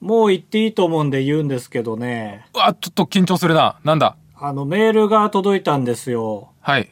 [0.00, 2.46] もう言っていいと思うんで言うんですけどね。
[2.54, 3.78] うわ、ちょっと緊張するな。
[3.84, 4.16] なんだ？
[4.40, 6.50] あの、メールが届いたんですよ。
[6.60, 6.88] はい。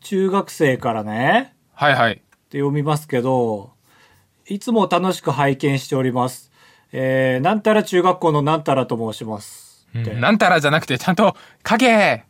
[0.00, 1.54] 中学生からね。
[1.74, 2.12] はいはい。
[2.12, 3.72] って読みますけど、
[4.46, 6.52] いつも楽しく拝見しております。
[6.92, 9.88] えー、なんたら中学校のなんたらと申します。
[9.94, 11.36] うんなんたらじゃなくて、ちゃんと
[11.68, 12.24] 書け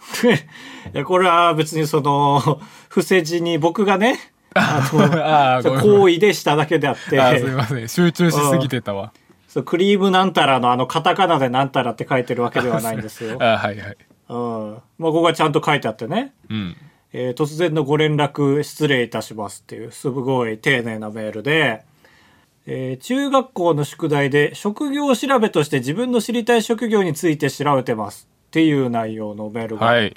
[0.94, 4.18] いや、これは別にその、伏せ字に僕がね、
[4.54, 7.88] あの、行為 でしただけであって、あ、すいません。
[7.88, 9.12] 集中しすぎてたわ。
[9.50, 13.36] そうクリームなんたらのあのカタカナでなんたらって書いてるわけではないんですよ。
[13.42, 13.96] あはいはい。
[14.28, 14.70] うん。
[14.98, 16.32] まあ、ここがちゃんと書いてあってね。
[16.48, 16.76] うん。
[17.12, 21.82] えー突然のご連絡失礼いたしますっていうすごい丁寧なメールで、
[22.64, 30.14] えー中学校の宿題で職業調べとして自分の知りたい職業について調べてますっていう内容のメールがはい。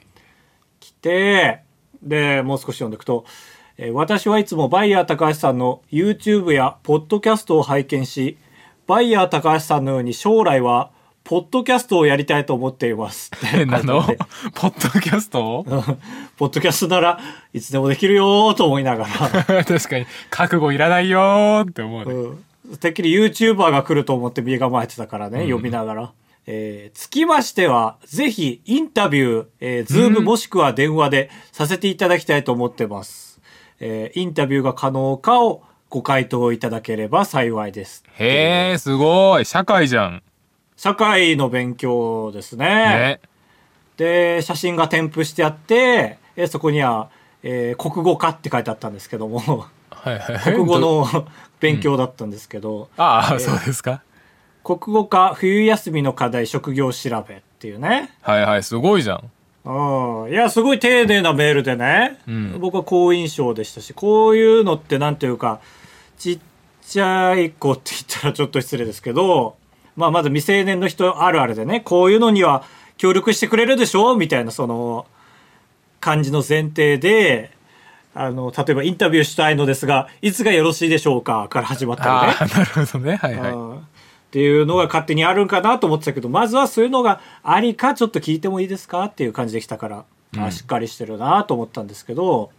[0.80, 1.62] 来て、
[2.04, 3.26] で、もう少し読んでいくと、
[3.80, 8.38] えー私はいつもバイヤー高橋さんの YouTube やポッドキャストを拝見し、
[8.88, 10.92] バイヤー高橋さんのように将来は、
[11.24, 13.40] ポッドキャストをやりたいと思っていますっ。
[13.66, 14.04] なの？
[14.54, 15.64] ポッドキャスト？
[16.38, 17.20] ポッドキャストなら
[17.54, 19.06] いつでもできるよーと思いなが
[19.48, 22.14] ら、 確かに、覚悟いらないよーって思うね。
[22.14, 26.12] うん、てっきり YouTuber が来ると思って身構えてたからね、読みながら。
[26.46, 33.40] えーつきましては、ぜひインタビュー、えー、ズームもしくは電話でさせていただきたいと思ってます。
[33.80, 35.64] えーインタビューが可能かを
[35.94, 38.04] ご回答いただければ幸いです。
[38.14, 39.46] へえ、すごい。
[39.46, 40.24] 社会じゃん。
[40.76, 42.66] 社会の勉強ですね。
[42.66, 43.20] ね。
[43.98, 47.10] で、写真が添付してあって、えーそこには、
[47.44, 50.40] えー国語科って書いてあったんですけども、はいはい。
[50.56, 51.06] 国語ど。
[51.06, 51.28] の
[51.60, 54.02] 勉強だったんですけど、ああ、そうですか。
[54.64, 58.10] 国語科冬休みの課題職業調べっていうね。
[58.24, 59.30] はいはい、すごいじゃん。
[59.66, 60.32] うん。
[60.32, 62.18] いや、すごい丁寧なメールでね。
[62.28, 65.62] うん僕は好印象でしたし、こういうのってなんていうか、
[66.18, 66.40] ちっ
[66.86, 69.56] ちゃい子って言ったらちょっと失礼ですけど、
[69.96, 72.64] まあまず未成年の人あるあるでね、こういうのには
[72.98, 75.06] 協力してくれるでしょみたいなその
[76.00, 77.52] 感じの前提で、
[78.16, 82.54] あの、例えばインタビューしたいのですが、いつがよろしいでしょうかから始まったりね。
[82.54, 83.16] なるほどね。
[83.16, 83.52] はいはい。
[83.52, 90.06] うんっていうのが勝手にあるんかなと思ってたけど、まずはそういうのがありか、ちょっと聞いてもいいですかっていう感じで来たから、
[90.40, 92.50] あしっかりしてるなと思ったんですけど、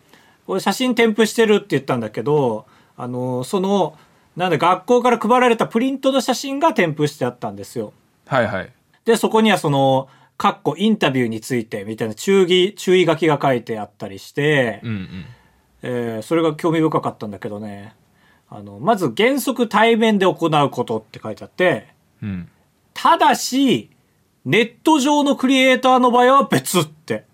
[0.46, 2.64] これ写真添付してるって言ったんだけど、
[2.96, 3.96] あの、その、
[4.36, 7.92] なんで学校から配られたプリントの写真が添付してあったんですよ。
[8.26, 8.72] はいはい。
[9.04, 15.24] で、そこにはその、かっこインタビューについてみたいな注意、注意書きが書いてあったりして、うんうん。
[15.82, 17.94] えーそれが興味深かったんだけどね。
[18.48, 21.88] あの、まず原則対面で行うことって書いてあって、
[22.22, 22.48] うん。
[22.94, 23.90] ただし、
[24.44, 27.24] ネット上のクリエイターの場合は別って。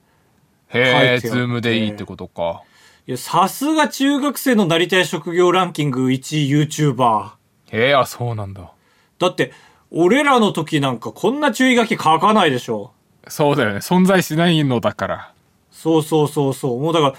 [0.72, 2.62] へえ、ズームでいいってことか。
[3.06, 7.31] いや、さすが中学生のなりたい職業ランキング1位 YouTuber。
[7.72, 8.70] へえ、あ、そうなんだ。
[9.19, 9.53] だって、
[9.91, 12.92] 俺らの時なんかこんな注意書き書かないでしょ。
[13.26, 13.78] そうだよね。
[13.78, 15.32] 存在しないのだから。
[15.72, 16.80] そうそうそうそう。
[16.80, 17.14] もうだから、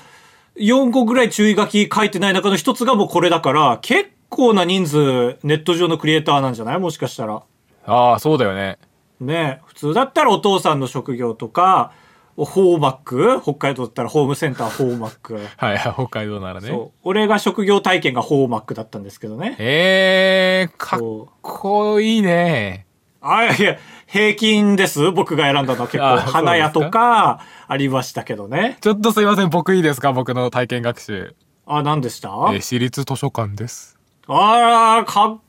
[0.55, 6.79] 4個ぐらい注意書き書いてない中の一つがもうこれだから、結構な人数ネット上のクリエイターなんじゃない？
[6.79, 7.41] もしかしたら。
[7.85, 8.77] ああ、そうだよね。
[9.19, 11.91] ね普通だったらお父さんの職業とか、
[12.35, 13.41] ホーマック？
[13.41, 15.35] 北海道だったらホームセンターホーマック。
[15.35, 16.67] はいはい、北海道ならね。
[16.67, 16.99] そう。
[17.03, 19.55] 俺が職業体験がホーマックだったんですけどね。
[19.59, 20.99] へえ、かっ
[21.41, 22.87] こいいね。
[23.21, 23.77] あ、いや、
[24.07, 25.11] 平均です。
[25.11, 28.77] 僕が選んだのは結構、花屋とかありましたけどね。
[28.81, 30.11] ちょっとすいません、僕いいですか？
[30.11, 31.35] 僕の体験学習。
[31.67, 32.29] あ、何でした？
[32.29, 33.99] えー私立図書館です。
[34.27, 35.39] あー、かっ、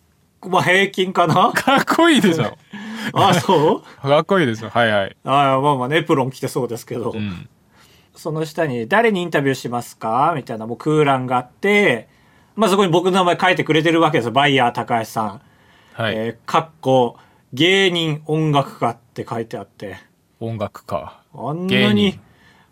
[0.50, 1.52] まあ、平均かな？
[1.52, 2.58] かっこいいでしょ。
[3.14, 4.08] あ、そう？
[4.08, 4.70] かっこいいでしょ。
[4.70, 5.16] はいはい。
[5.24, 7.12] あーまあまあね、エプロン着てそうですけど。
[7.12, 7.48] うん。
[8.14, 10.32] その下に、誰にインタビューしますか？
[10.36, 12.08] みたいなもう空欄があって、
[12.56, 14.32] まあそこに僕の名前書いてくれてるわけですよ。
[14.32, 15.40] バイヤー高橋さん。
[15.94, 16.14] はい。
[16.14, 17.16] えー、かっこ、
[17.52, 19.96] 芸人音楽家って書いてあって。
[20.40, 21.20] 音楽家。
[21.34, 22.20] あんな芸に人、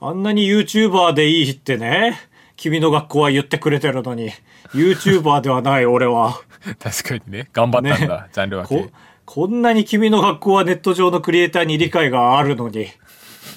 [0.01, 2.19] あんなに YouTuber でいいってね、
[2.57, 4.31] 君の学校は言ってくれてるのに、
[4.75, 6.39] YouTuber ではない俺は。
[6.79, 7.49] 確かにね。
[7.53, 8.93] 頑張ったんだ、ねジャンル分こけ。、
[9.33, 12.89] こんなに君の学校はネット上のクリエイターに理解があるのに。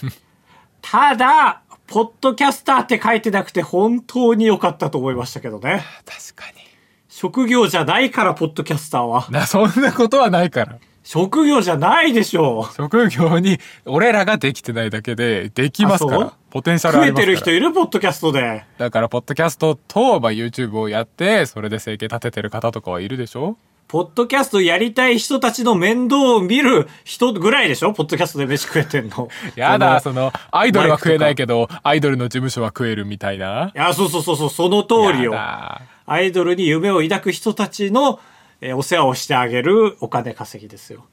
[0.84, 5.84] ただ、ポッドキャスターって書いてなくて本当に良かったと思いましたけどね。
[6.06, 6.62] 確かに。
[7.10, 9.26] 職業じゃないから、ポッドキャスターは。
[9.32, 10.78] な、そんなことはないから。
[11.04, 12.76] 職業じゃないでしょう。
[12.76, 16.34] 職業に俺らができてないだけで、できますから。
[16.52, 17.26] ポテンシャルあ増えりますから。
[17.26, 18.64] てる人いるポッドキャストで。
[18.78, 23.58] だから、ポッドキャストと、まあ、YouTube をやって、それで生計立ててる方とかはいるでしょ
[23.94, 27.94] ポッドキャストやりたい人たちの面倒を見る人ぐらいでしょ？
[27.94, 29.30] ポッドキャストで飯食えてんの。
[29.56, 33.72] やだ、そのその、アイドルは食えないけど、アイドルの事務所は食えるみたいな。
[33.76, 35.80] いや、そうそうそうそう、その通りよア
[36.22, 38.20] イドルに夢を抱く人たちの、
[38.62, 41.06] えーお世話をしてあげるお金稼ぎですよ。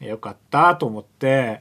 [0.00, 1.60] よかったと思って。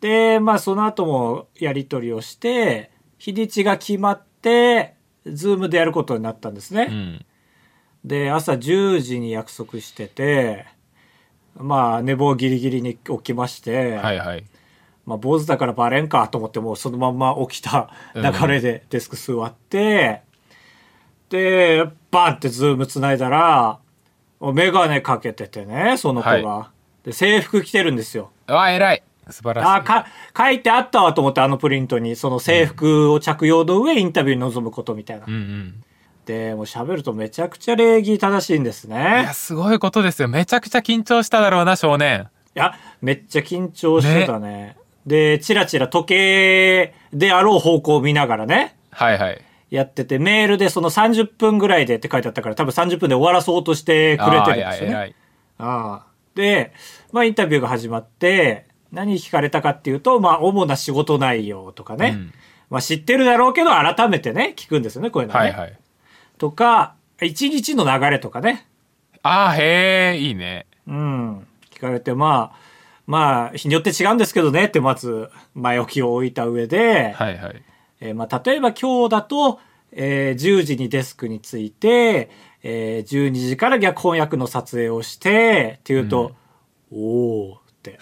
[0.00, 4.94] で、まあその後もやり取りをして、日にちが決まって、
[5.26, 6.86] ズームでやることになったんですね。
[6.88, 7.26] うん。
[8.04, 10.66] で、朝10時に約束してて、
[11.56, 14.44] まあ寝坊ギリギリに起きまして、はいはい。
[15.06, 20.22] まあ坊主だからバレんかと思ってもうそのまんま起きた流れでデスク座って、
[21.30, 23.78] で、バンってズーム繋いだら、
[24.52, 26.36] メガネかけててね、その子が。
[26.36, 26.70] は
[27.04, 28.30] で、制服着てるんですよ。
[28.46, 29.02] あ、偉い。
[29.30, 29.68] 素晴らしい。
[29.68, 30.06] あか、
[30.36, 35.24] 書いてあったわと思ってあのプリントに、その制服を着用の上インタビューに臨むことみたいな。
[35.26, 35.84] うんうん。
[36.26, 39.34] で、もう喋るとめちゃくちゃ礼儀正しいんですいねや、。
[39.34, 40.28] すごいことですよ。
[40.28, 42.28] めちゃくちゃ緊張しただろうな、少年。
[42.56, 44.76] いや、めっちゃ緊張してたね。
[45.06, 49.40] で、チラチラ時計であろう方向を見ながらね、はいはい。
[49.70, 55.08] やってて、メールでその30分ぐらいでって書いてあったから、多分30分で終わらそうとしてくれてるんですよね。
[55.08, 55.14] い。
[55.58, 56.72] ああで、
[57.12, 62.14] まあインタビューが始まって、何聞かれたかっていうと、まあ主な仕事内容とかね。
[62.16, 62.32] うん
[62.70, 65.40] まあ知ってるだろうけど、改めてね、聞くんですよね、こういうのね。
[65.40, 65.78] はいはい。
[66.44, 68.66] とか、一日の流れとかね。
[69.22, 70.66] あーへえ、いいね。
[70.86, 71.46] うん。
[71.70, 72.58] 聞かれて、まあ、
[73.06, 77.62] まあ、日によって違うんですけどねって、まず、前置きを置いた上で、はいはい。
[78.00, 79.58] えーまあ、例えば今日だと、
[79.92, 82.28] えー10時にデスクに着いて、
[82.62, 86.32] えー12時から逆翻訳の撮影をして、っていうと、
[86.92, 87.98] おーって、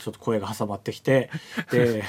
[0.00, 1.30] ちょっと声が挟まってきて、
[1.72, 2.04] で、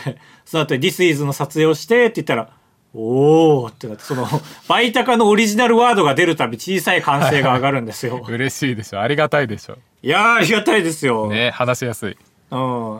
[0.46, 2.52] その後に This is の撮影をしてって言ったら、
[2.94, 4.28] おーってなって、その、
[4.68, 8.24] バイタカのオリジナルワードが出るたび小さい歓声が上がるんですよ。
[8.30, 9.02] 嬉しいでしょ。
[9.02, 9.78] ありがたいでしょ。
[10.04, 11.28] いやー、ありがたいですよ。
[11.28, 12.18] ね、話しやすい。
[12.52, 13.00] うん。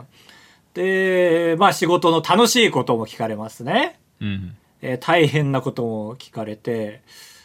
[0.74, 3.98] で、まあ仕事の楽しいことも聞かれますね。
[4.20, 4.56] うん。
[4.82, 7.02] えー大変なことも聞かれて、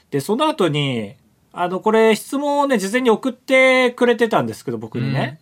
[0.10, 1.14] で、その後に、
[1.54, 5.40] あの、これ質問をね、事前に送ってくれてたんですけど、僕にね。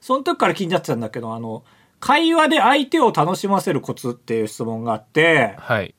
[0.00, 1.62] その時から気になってたんだけど、あの、
[2.00, 5.94] 会話で相手を楽しませるコツっていう質問があって、はい。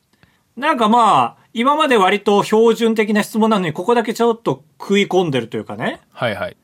[0.55, 6.01] なんかまあ、今まで割と標準的な質問なのに、ここだけちょっと食い込んでるというかね。
[6.11, 6.57] はいはい。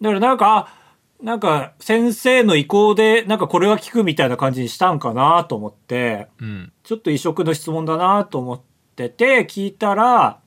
[0.00, 0.86] だからなんか、あ
[1.22, 6.72] なんか先生の意向で、なんかこれは聞くみたいな感じにしたんかなと思って、うん。
[6.82, 8.60] ちょっと異色の質問だなと思っ
[8.94, 10.40] てて、聞いたら、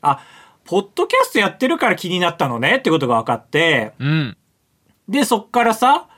[0.00, 0.20] あ、
[0.64, 4.36] ポッドキャストやってるから気になったのねってことが分かって、うん。
[5.08, 6.08] で、そっからさ、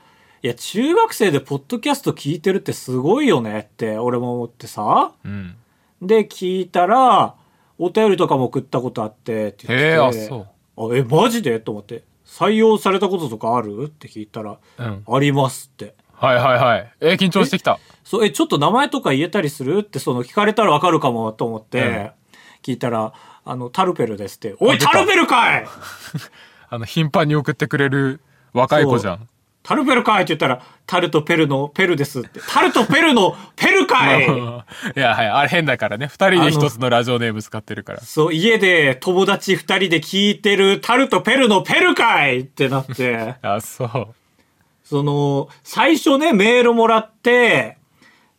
[0.41, 5.55] いや、中学生でポッドキャスト聞いてるってすごいよねって俺も思ってさ、うん。
[6.01, 7.35] で、聞いたら、
[7.77, 10.47] お便りとかも送ったことあってって言ってへえ、あ、そ
[10.77, 10.93] う。
[10.93, 11.59] あ、え、マジで？
[11.59, 12.03] と思って。
[12.25, 13.85] 採用されたこととかある？
[13.87, 15.03] って聞いたら、うん。
[15.07, 15.95] ありますって。
[16.13, 16.93] はいはいはい。
[16.99, 17.79] えー緊張してきた。
[18.03, 19.79] そう、え、ちょっと名前とか言えたりする？
[19.79, 22.11] って、その聞かれたらわかるかもと思って、
[22.63, 23.13] 聞いたら、
[23.45, 24.55] あの、タルペルですって。
[24.59, 25.65] おい、出たタルペルかい
[26.69, 28.19] あの、頻繁に送ってくれる
[28.53, 29.29] 若い子じゃん。
[29.67, 32.39] タルペルかいって言ったら、タルとペルのペルですって。
[32.47, 34.27] タルとペルのペルかい い
[34.95, 35.27] や、はい。
[35.27, 36.07] あれ変だからね。
[36.07, 37.99] 二人で一つのラジオネーム使ってるから。
[37.99, 43.35] そう、家で友達二人で聞いてるタルとペルのペルかいってなって。
[43.43, 44.07] あ、そう。
[44.85, 47.77] その、最初ね、メールもらって、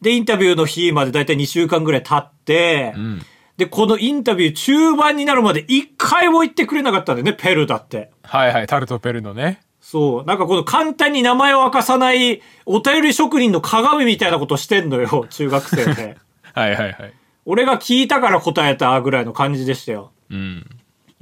[0.01, 3.23] で、インタビューの日までだいたい2週間ぐらい経って、うん。
[3.59, 8.13] で、このインタビュー中盤になるまで一回も言ってくれなかったんだよね、ペルだって。
[8.23, 8.67] はいはい。
[8.67, 9.61] タルトペルのね。
[9.91, 10.25] そう。
[10.27, 16.19] なんかこの簡単に名前を明かさない、お便り職人の鏡みたいなことしてんのよ、 中学生で。
[16.53, 17.15] はいはいはい。
[17.47, 20.13] 俺が聞いたから答えたぐらいの感じでしたよ。
[20.29, 20.67] うん。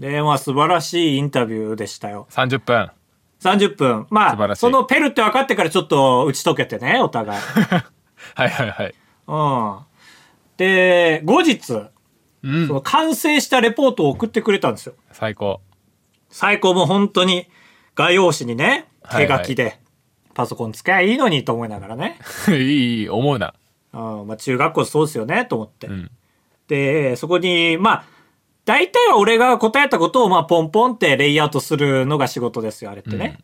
[0.01, 2.27] で、まあ素晴らしいインタビューでしたよ。
[2.31, 2.91] 30分。
[3.41, 4.07] 30分。
[4.11, 7.41] まあ、そのペルって分かってからちょっと打ち解けてね、お互い。
[8.35, 8.95] はいはいはい。
[9.29, 9.79] うん。
[10.57, 11.71] で、後日、
[12.43, 12.75] うんそ。
[12.75, 14.95] の完成したレポートを送ってくれたんですよ。
[15.13, 15.61] 最高。
[16.31, 17.47] 最高もう本当に
[17.97, 19.81] 画用紙にね、手書きで、
[20.35, 22.19] パソコン使えばいいのにと思いながらね。
[22.49, 23.55] いい思うな。
[23.93, 25.89] うん、まあ中学校そうですよね、と思って。
[25.89, 26.11] うん。
[26.69, 28.05] で、そこに、まあ、
[28.65, 33.39] 大体は俺が答えたことを、まあ、ポンポンってレイアウトするのが仕事ですよ、あれってね。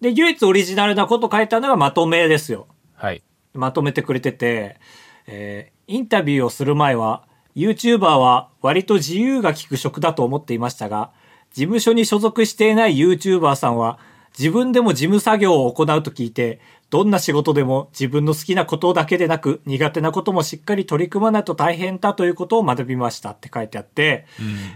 [0.00, 2.66] で、唯一オリジナルなこと書いたのがまとめですよ。
[2.94, 3.22] はい。
[3.54, 4.78] まとめてくれてて、
[5.26, 7.22] えーインタビューをする前は、
[7.54, 11.12] YouTuber は割と自由が利く職だと思っていましたが、
[11.52, 13.98] 事務所に所属していない YouTuber さんは、
[14.38, 24.26] 自分でも事務作業を行うと聞いて、どんな仕事でも自分の好きなことだけでなく、苦手なこともしっかり取り組まないと大変だということを学びましたって書いてあって、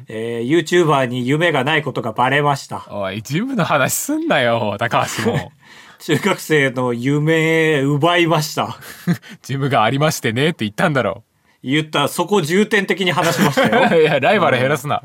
[0.08, 2.86] えー YouTuber に夢がないことがバレました。
[2.90, 5.52] おい、ジムの話すんなよ、高橋も。
[6.00, 8.78] 中学生の夢奪いました。
[9.42, 11.24] ジムがありましてねって言ったんだろ
[11.62, 13.88] 言った、そこ重点的に話しましたよ。
[13.92, 13.94] う。
[14.00, 15.02] いや、ライバル減らすな。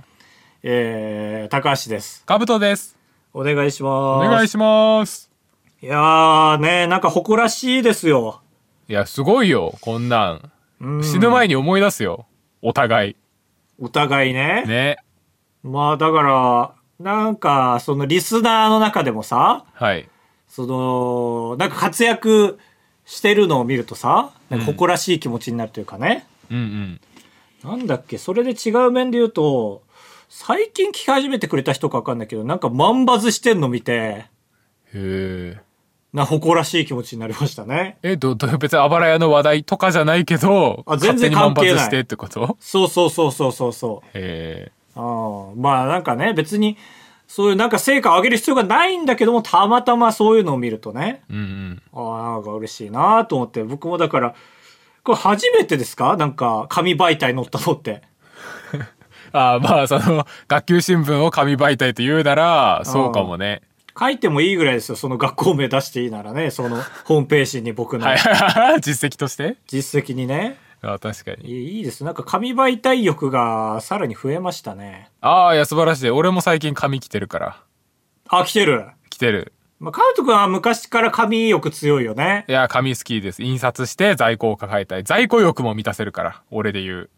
[0.67, 2.23] えー、高橋です。
[2.25, 2.97] カブトです。
[3.35, 4.25] お願いします。
[4.25, 5.29] お願いします。
[5.79, 8.41] いやーね、なんか誇らしいですよ。
[8.89, 10.51] いや、すごいよ、こんなん。
[10.81, 12.25] うん死ぬ前に思い出すよ。
[12.63, 13.15] お互い。
[13.79, 14.63] お互いね。
[14.65, 14.97] ね。
[15.61, 20.09] まあだから、なんか、そのリスナーの中でもさ、はい。
[20.47, 22.57] その、なんか活躍
[23.05, 26.25] してるのを見るとさ、なんか誇らしい気持ちになるというかね。
[26.49, 27.01] うんうん。
[27.63, 29.83] なんだっけ、それで違う面で言うと、
[30.29, 34.27] 最近聞き始めてくれた人かわかんないけど、なんか万バズしてんの見て、へ
[34.93, 35.57] え。
[36.13, 37.97] な、誇らしい気持ちになりましたね。
[38.01, 42.57] え、ど、ど、別にあばら屋の話題とかじゃないけど、あ全然勝手に万関係ない発してってこと？
[42.59, 44.07] そうそうそうそうそうそう。
[44.17, 44.71] へえ。
[44.95, 46.77] ああまあなんかね、別に、
[47.27, 51.81] そういうなんか成果を上げる必要がないんだけども、たまたまそういうのを見るとね、うんうん。
[51.91, 54.35] ああ、なんか嬉しいなと思って、僕もだから、
[55.03, 56.15] これ初めてですか？
[56.15, 58.03] なんか、紙媒体載ったのって。
[59.37, 63.61] ああ、 まあ、その、学級新聞を紙媒体と言うなら、そうかもね。
[63.97, 64.95] 書いてもいいぐらいですよ。
[64.95, 68.17] その学校名出していいならね、そのホームページに僕のはい。
[68.81, 69.55] 実績として？
[69.67, 70.57] 実績にね。
[70.81, 71.49] あ確かに。
[71.77, 72.03] いいです。
[72.03, 75.09] なんか紙媒体欲がさらに増えましたね。
[75.21, 76.09] ああ、いや、素晴らしい。
[76.09, 77.57] 俺も最近紙来てるから。
[78.29, 78.85] あ、来てる？
[79.09, 79.53] 来てる。
[79.79, 82.51] まあ、カウト君は昔から紙欲強いよねい。
[82.51, 83.41] や、紙好きです。
[83.43, 85.03] 印刷して在庫を抱えたい。
[85.03, 86.41] 在庫欲も満たせるから。
[86.51, 87.09] 俺で言う。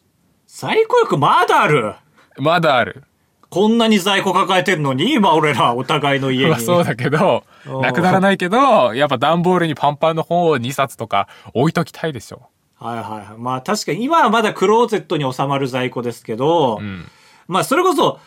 [0.47, 1.95] 在庫欲まだある？
[2.37, 3.03] まだある。
[3.49, 6.49] こんなに在庫抱えてんのに、 今俺らお互いの家に。
[6.51, 12.43] まあそうだけど、うんなくならないけど、やっぱ段ボールにパンパンの本を2冊とか置いときたいでしょ。
[12.79, 13.37] はいはいはい。
[13.37, 17.05] まあ確かに今はまだクローゼットに収まる在庫ですけど、うん。
[17.47, 18.19] まあそれこそ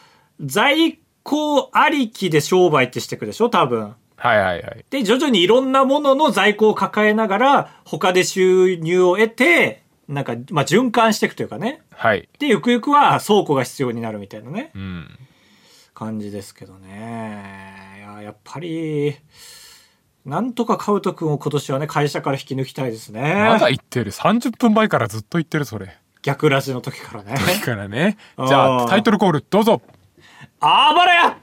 [0.45, 3.49] 在庫ありきで商売ってしていくでしょ？
[3.51, 3.95] 多分。
[4.17, 4.85] はいはいはい。
[4.91, 11.83] で、徐々にいろんなものの在庫を抱えながら、他で収入を得て、なんか、まあ循環していくというかね。
[11.93, 12.29] はい。
[12.39, 15.19] で、ゆくゆくは倉庫が必要になるみたいなね、うん。
[15.95, 17.97] 感じですけどね。
[17.99, 19.17] いや、やっぱり、
[20.27, 23.21] なんとかカウト君を今年はね、会社から引き抜きたいですね。
[23.49, 24.11] まだ言ってる。
[24.11, 25.97] 30分前からずっと言ってる、それ。
[26.23, 27.35] 逆ラジの時からね。
[27.35, 28.17] だからね。
[28.37, 29.81] じゃあ、タイトルコール、どうぞ。
[30.59, 31.39] あばらや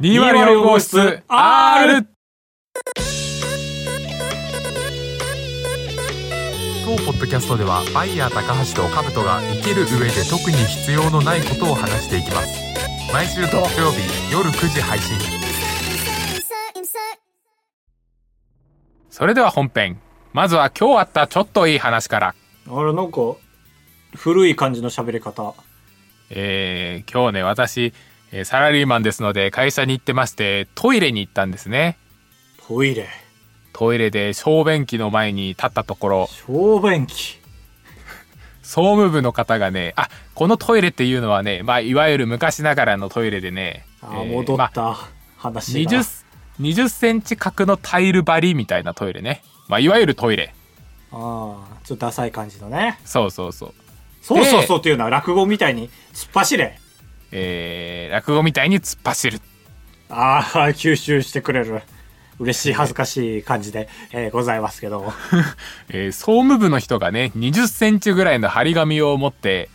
[0.00, 2.13] 204号室 R!
[6.84, 12.62] 当ポッドキャストではバイヤー高橋とカブトが生きる上で特に必要のないことを話していきます
[13.12, 15.16] 毎週土曜日夜9時配信
[19.14, 20.00] それでは本編。
[20.32, 22.34] まずは今日あったちょっといい話から。
[22.68, 23.36] あれ、なんか、
[24.16, 25.54] 古い感じの喋り方。
[26.30, 27.92] えー、今日ね、私、
[28.32, 31.96] えーサラリーマンですので会社に行ってまして、トイレに行ったんですね。
[32.66, 33.23] トイレ。
[33.74, 37.38] トイレで小便器の前に立ったところ、小便器。
[38.62, 44.96] 総務部の方がね、あ、このトイレっていうのはね、まあ、いわゆる昔ながらのトイレでね、あー、えー戻まあった
[45.36, 45.90] 話が。
[45.90, 46.24] 20、
[46.60, 49.42] 20センチ角のタイル張りみたいなトイレね。
[49.68, 50.54] まあ、いわゆるトイレ。
[51.10, 53.00] ああ、ちょっとダサい感じのね。
[53.04, 53.74] そうそうそう。
[54.22, 56.78] そうそうそうっていうのは落語みたいに突っ走れ。
[57.32, 59.40] えー、落語みたいに突っ走る。
[60.08, 61.82] ああ、吸収してくれる。
[62.38, 65.12] 嬉しい、恥ずかしい感じで、えーございますけども。
[65.90, 69.68] えー総務部の人がね、20センチぐらいの張り紙を持って、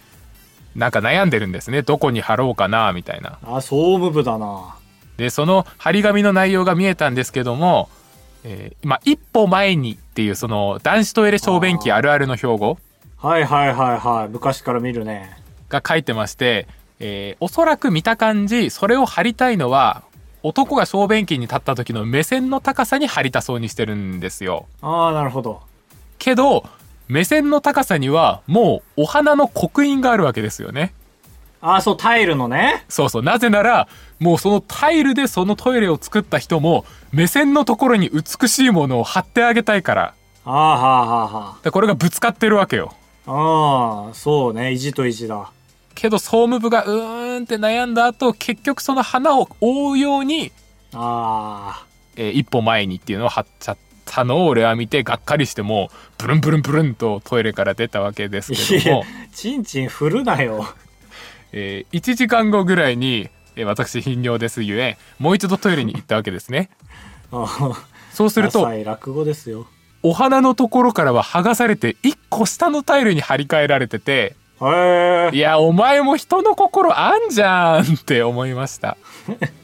[0.76, 1.82] なんか悩んでるんですね。
[1.82, 3.38] どこに貼ろうかな、みたいな。
[3.44, 4.76] ああ、総務部だな。
[5.18, 7.90] で、その張り紙の内容が見えたんですけども、
[8.44, 12.78] えー、まあ、一歩前にっていうその男子トイレ小便器あるあるの標語
[13.18, 14.30] はいはいはいはい。
[14.30, 15.38] 昔から見るね。
[15.68, 16.68] が書いてまして、
[17.00, 20.04] えーおそらく見た感じ、それを貼りたいのは、
[20.44, 24.68] 男が小便器に立った時の目線の高さに貼りたそうにしてるんですよ。
[24.82, 25.62] ああ、なるほど。
[26.18, 26.64] けど、
[27.08, 30.94] 目線の高さにはもうお花の刻印があるわけですよね。
[31.62, 32.86] ああ、そう、タイルのね。
[32.88, 33.24] そうそう。
[33.24, 40.14] なぜなら、もうそのタイルでそのトイレを作った人も、目線のところに美しいものを貼ってあげたいから。
[40.46, 42.94] ああ、はあはあはでこれがぶつかってるわけよ。
[43.28, 43.34] あ。
[43.34, 44.72] ああ、そうね。
[44.72, 45.52] 意地と意地だ。
[46.00, 50.52] けど総務部がうーんって悩んだ後、結局その花を覆うように、
[50.94, 58.56] あえー一歩前にっていうのを貼っちゃったのを俺は見てがっかりしてもうブルンブルンブルンとトイレから出たわけですあ。
[58.56, 60.66] けどもいや、チンチン振るなよ。
[61.52, 66.70] えー1時間後ぐらいに、えー私頻尿ですゆえもう一度トイレに行ったわけですね。
[68.14, 69.68] そうすると落語ですよ。
[70.02, 75.36] お花のところからは剥がされて1個下のタイルに張り替えられててへえ。
[75.36, 78.98] いやお前も人の心あんじゃんって思いました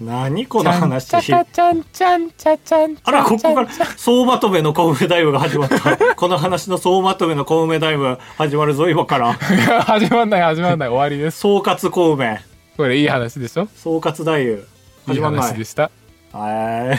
[0.00, 1.06] 何この話？
[1.06, 5.96] ちゃんちゃちゃんちゃんちゃちゃあら、ここから総まとめの小梅ダイブが始まった。
[6.16, 9.34] この話の総まとめの小梅ダイブ始まるぞ、今から。
[9.86, 12.40] 始まんない始まんない終わりです総括小梅。
[12.76, 13.68] これいい話でしょ？
[13.76, 14.38] 総括太夫。
[14.40, 14.58] いい
[15.06, 15.90] 始まんない話でした
[16.34, 16.98] えー、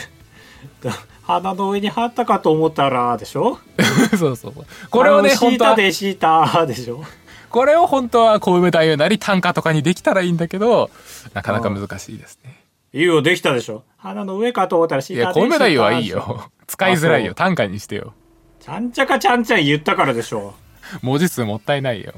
[1.25, 3.59] 鼻の上に貼ったかと思ったらでしょ？
[4.17, 4.53] そうそう
[4.89, 6.17] これをね本当はシータでシー
[6.57, 7.03] タでしょ？
[7.49, 10.89] これを本当は小梅太夫なり短歌とかにできたらいいんだけど
[11.33, 12.61] なかなか難しいですね。
[12.93, 13.83] いいよできたでしょ？
[13.97, 16.49] 鼻の上かと思ったらシいータでや小梅太夫はいいよ。
[16.67, 17.33] 使いづらいよ。
[17.33, 18.13] 短歌にしてよ。
[18.59, 20.53] ちゃんちゃかちゃんちゃん言ったからでしょ？
[21.01, 22.13] 文字数もったいないよ。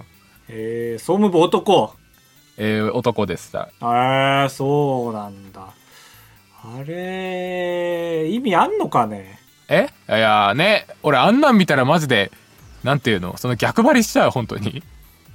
[0.49, 1.93] えー、総務部男。
[2.57, 3.69] えー、男でした。
[3.81, 5.46] えー、そうなんだ
[6.69, 9.39] あれ意味あんのかね？
[9.69, 9.87] え？
[10.09, 12.31] いやね俺あんなん見たらマジで
[12.83, 13.37] なんていうの？
[13.37, 14.83] その逆張りしちゃう本当に。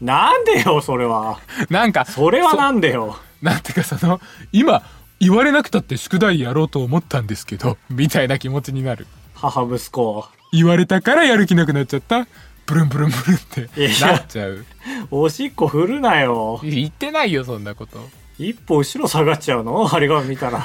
[0.01, 1.39] なんでよそれは。
[1.71, 3.17] なんかそれはなんでよ。
[3.41, 4.21] なんていうかその
[4.53, 4.83] 今
[5.21, 9.07] 言われなくたって宿題やろうと思ったんですけどみたいな気持ちになる。
[9.35, 10.27] 母息子。
[10.53, 12.27] 言われたからやる気なくなっちゃった？
[12.67, 13.69] ブルンブルンブルンって
[14.01, 14.67] なっちゃう。
[15.11, 16.61] おしっこ振るなよ。
[16.63, 17.99] 言ってないよそんなこと、
[18.39, 19.93] 一歩後ろ下がっちゃうの？
[19.93, 20.61] あれが見たら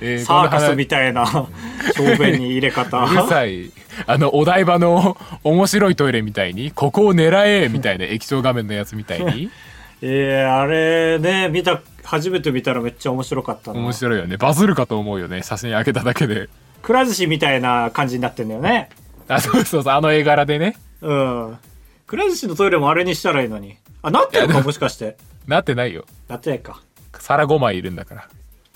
[0.00, 1.24] えーサーカスみたいな
[1.96, 2.98] 小便に入れ方。
[3.06, 3.70] 話うるさい。
[4.06, 9.50] あのお台場の面白いトイレみたいにここを狙えみたいな液晶画面のやつみたいに。
[10.02, 13.78] えー、あれね見た初めて見たらめっちゃ面白かったな。
[13.78, 14.36] 面白いよね。
[14.36, 15.42] バズるかと思うよね。
[15.42, 16.48] 写真上げただけで。
[16.82, 18.90] くら寿司みたいな感じになってんだよね。
[19.28, 19.94] あそうそうそう。
[19.94, 20.76] あの絵柄でね。
[21.00, 21.58] うん。
[22.06, 23.76] くら寿司のトイレもあれにしたらいいのに。
[24.02, 25.16] あなってるかもしかして。
[25.46, 26.04] なってないよ。
[26.28, 26.82] なってないか。
[27.18, 28.28] 皿5枚いるんだから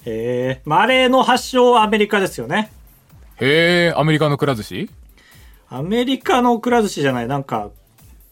[0.07, 2.71] へえまああれの発祥はアメリカですよね。
[3.41, 4.91] へえアメリカのくら寿司？
[5.69, 7.29] アメリカのくら寿司じゃない。
[7.29, 7.71] なんか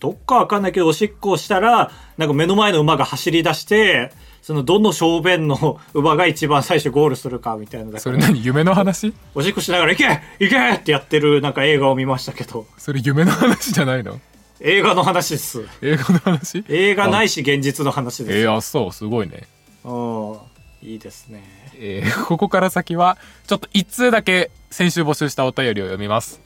[0.00, 9.12] どっかわかんないけどおしっこをしたらなんか目の前の馬が走り出してそのどの小便の馬が一番最初ゴールするかみたいなそれ何夢の話？
[9.34, 12.66] おしっこしながら「行け行け!」ってやってるなんか映画を見ましたけど。
[12.78, 14.20] それ夢の話じゃないの？
[14.60, 15.66] 映画の話です。
[15.82, 16.64] 映画の話？
[16.68, 18.38] 映画ないし現実の話です。
[18.38, 19.42] えー、あそうすごいね。
[19.84, 20.36] うん。
[20.82, 21.42] いいですね
[21.78, 26.40] えーここから先はちょっと一通だけ先週募集したお便りを読みます。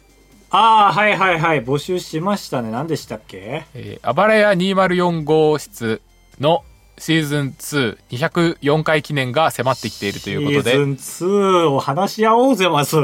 [0.51, 1.64] ああはいはいはい。
[1.64, 2.71] 募集しましたね。
[2.71, 3.64] 何でしたっけ？
[3.75, 6.03] えばらや204号室
[6.40, 6.64] の
[6.99, 10.73] シーズン2204回記念が迫ってきているということで。
[10.73, 12.97] シーズン2を話し合おうぜまず。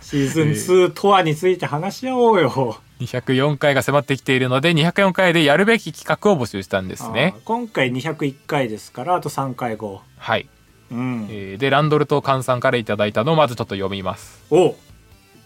[0.00, 2.78] シーズン2とはについて話し合おうよ。
[3.00, 7.34] 204回が迫ってきているので204回でやるべき企画を募集したんですね。
[7.44, 10.00] 今回201回ですからあと3回後。
[10.16, 10.48] はい、
[10.90, 11.26] うん。
[11.30, 14.42] えーでランドルとカンさんからいただいたのをまずちょっと読みます。
[14.50, 14.74] お。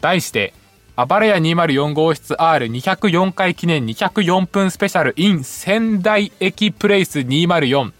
[0.01, 0.55] 題して
[0.97, 7.93] 「あばらや204号室 R204 回記念204分スペシャル in 仙台駅プレイス204好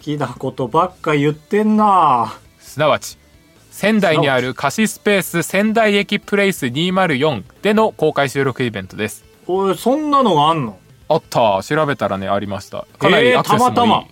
[0.00, 3.16] きなことばっか言ってんな」すなわち
[3.70, 9.24] 仙台にある貸しスペース仙台駅プレイス204での公開収録イベントです。
[9.46, 10.78] おいそんなのがあんの？
[11.08, 11.62] あった。
[11.62, 12.86] 調べたらねありました。
[12.98, 14.04] かなりアクセスもいい、たまたま。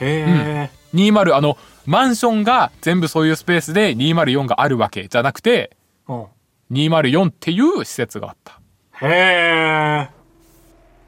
[0.00, 5.76] へえ、20あのマンションが全部そういうスペースで204があるわけじゃなくて
[6.08, 6.24] うん
[6.72, 8.60] 204っていう施設があった。
[9.06, 10.08] へえ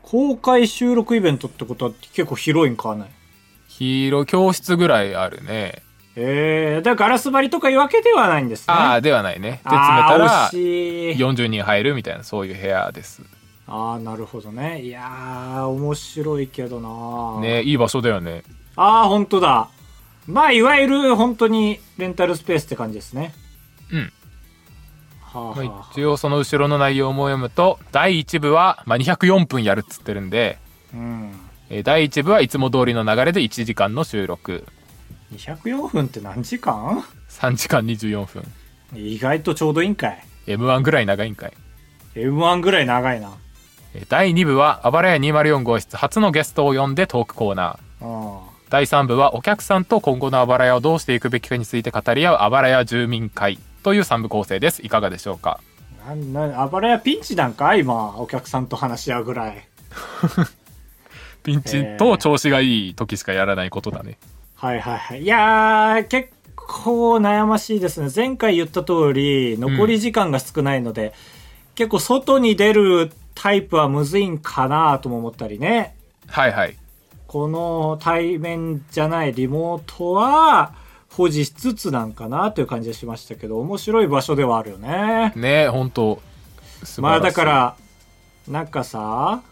[0.02, 3.10] 公開収録イベントってことは結構広いんかね？
[3.68, 5.82] 広い教室ぐらいあるね。
[6.14, 8.64] へえだからガラス張りとかいうわけではないんですね。
[8.68, 9.50] ああではないね。
[9.50, 11.16] で詰めたら惜しい。
[11.16, 13.22] 40人入るみたいなそういう部屋です。
[13.66, 14.82] ああなるほどね。
[14.82, 18.44] いやー面白いけどなねいい場所だよね。
[18.76, 19.68] ああ本当だ
[20.26, 23.32] まあいわゆる本当にレンタルスペースって感じですね。
[23.92, 24.12] うん。
[25.20, 30.58] はあ、はまああ、一応その後ろの内容も読むと第1部は、まあ、204分やるっつってるんで、
[30.92, 31.32] うん。
[31.70, 34.66] えー第1部はいつも通りの流れで1時間の収録。
[35.34, 38.44] 204分って何時間？3時間24分。
[38.94, 40.24] 意外とちょうどいいんかい。
[40.46, 41.52] m 1ぐらい長いんかい。
[42.14, 43.32] m 1ぐらい長いな。
[43.94, 48.06] えー第2部はあばらや204号室初のゲストを呼んでトークコーナー。
[48.06, 54.84] うん第3部はお客さんと今後のあばらやをどうしていくべきかについて語り合うあばらや住民会という3部構成です。
[54.84, 55.60] いかがでしょうか？
[56.06, 57.76] なんなんあばらやピンチなんか？
[57.76, 59.68] 今お客さんと話し合うぐらい。
[61.44, 64.18] ピンチと調子がいい時しかやらないことだね。
[64.56, 65.22] はいはいはい。
[65.22, 68.08] いやー結構悩ましいですね。
[68.14, 71.14] 前回言った通り残り時間が少ないので、
[71.76, 75.94] 結構外に出るタイプはむずいんかなとも思ったりね。
[76.26, 76.76] はいはい
[77.26, 80.74] この対面じゃないリモートは
[81.10, 85.32] 保持しつつなんかなという感じがしましたけど面白い場所ではあるよね。
[85.34, 86.20] ね本当
[86.98, 87.76] まあだから
[88.48, 89.42] なんかさ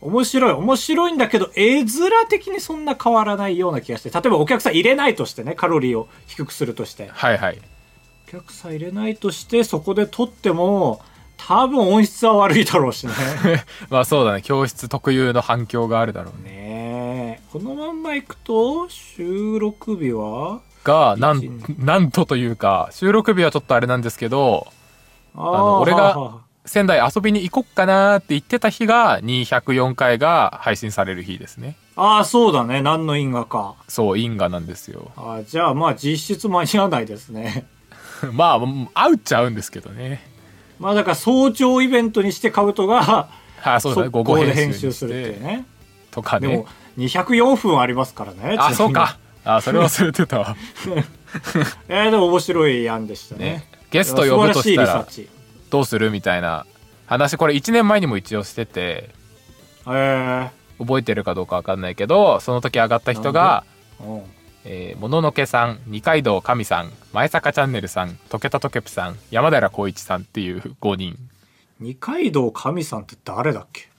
[0.00, 7.08] 面白い面白いんだけど絵面的にそんな変わらないような気がして例えばお客さん入れないとしてねカロリーを低くするとして。
[7.08, 7.58] はいはい。
[8.28, 11.02] お客さん入れないとしてそこで撮っても
[11.36, 13.12] 多分音質は悪いだろうしね。
[13.90, 16.79] まあそうだね教室特有の反響があるだろうね
[17.52, 20.60] このまんまいくと収録日は？
[20.84, 24.68] が、な一ん、なんとというか、収録日はちょっとあれなんですけど、
[25.34, 31.76] あの俺が仙台遊びに行こっかなーって言ってた日が、204回が配信される日ですね。
[31.96, 32.82] ああ、そうだね。
[32.82, 33.74] 何の因果か。
[33.88, 35.10] そう、因果なんですよ。
[35.16, 37.66] あーじゃあまあ実質間に合わないですね。
[38.32, 38.60] まあ、
[38.94, 40.24] 合うっちゃ合うんですけどね。
[40.78, 43.28] まあだから早朝イベントにしてカブトが、
[43.64, 44.10] あ、そう。
[44.10, 45.40] 午後編集するっていうて。
[45.40, 45.66] ね。
[46.12, 46.66] とかねでも。
[46.98, 48.56] 204分ありますからね。
[48.58, 49.18] あ、そうか。。
[49.44, 50.56] あ、それ忘れてたわ。
[51.88, 53.44] えー、でも面白い案でしたね。
[53.44, 53.68] ね。
[53.90, 55.06] ゲスト呼ぶとしたら。
[55.70, 56.66] どうするみたいな
[57.06, 59.10] 話、これ1年前にも一応してて、
[59.88, 63.64] え覚えてるかどうかわかんないけど、その時上がった人が。
[64.64, 71.16] えー、もののけさん、二階堂神さん、前坂チャンネルさん、とけたとけぴさん、山寺宏一さんっていう5人。
[71.78, 73.89] 二階堂神さんって誰だっけ？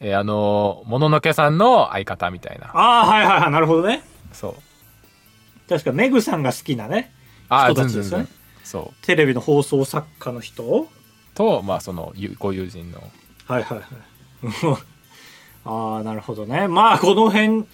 [0.00, 2.70] えー、あのーもののけさんの相方みたいな。
[2.74, 3.50] ああ、はいはいはい。
[3.50, 4.02] なるほどね。
[4.32, 5.68] そう。
[5.68, 7.12] 確かメグさんが好きなね。
[7.48, 8.26] 人たちですよね。
[8.62, 9.06] そう。
[9.06, 10.88] テレビの放送作家の人？
[11.34, 12.98] と、まあ、その、ゆご友人の。
[13.46, 13.86] はいはいはい。
[15.64, 16.68] ああ、なるほどね。
[16.68, 17.64] まあ、この辺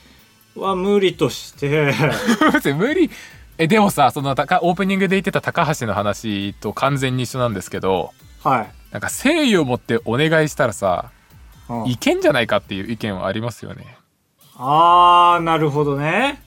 [0.57, 1.93] は無理として、
[2.77, 3.11] 無理。
[3.59, 8.71] え、でもさ、その、たかオープニングで言ってた高橋の話と完全に一緒なんですけど、はい。
[8.91, 11.22] なんか誠意を持ってお願いしたらさ、うん
[11.87, 13.97] いけんじゃないかっていう意見はありますよね。
[14.57, 16.43] ああ、なるほどね。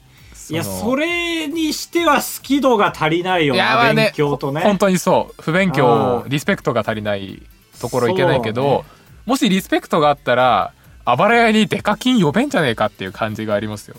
[0.48, 4.60] いや、のそれにしては好き度が足りないよいやまな、あね勉強とね。
[4.60, 7.42] ほ本当にそう不勉強うんリスペクトが足りない
[7.80, 10.72] ところいけないけど、ねもしリスペクトがあったら
[11.04, 13.96] あばら屋にデカ金呼べんじゃねえかっていう感じがありますよ。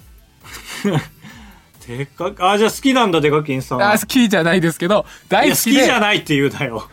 [1.85, 3.91] でかあーじゃあ好きなんだ、デカキンさんは。
[3.91, 6.87] あ好きじゃないですけどいや好き大好きでじゃないって言うなよ。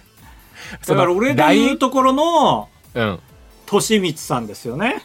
[0.86, 3.20] だから俺で言うところの、うん
[3.68, 5.02] としみつさんですよね。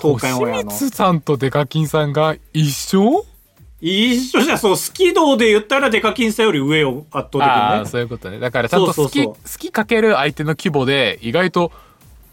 [0.00, 0.70] 東海オンエアの。
[0.70, 3.26] さんとデカ金さんが一緒？
[3.80, 7.90] 一緒じゃん、そう、好き度で言ったらデカキンさんより上を圧倒ああ的にね。
[7.90, 9.08] そういうことねだからちゃんと好
[9.58, 11.72] きかける相手の規模で意外と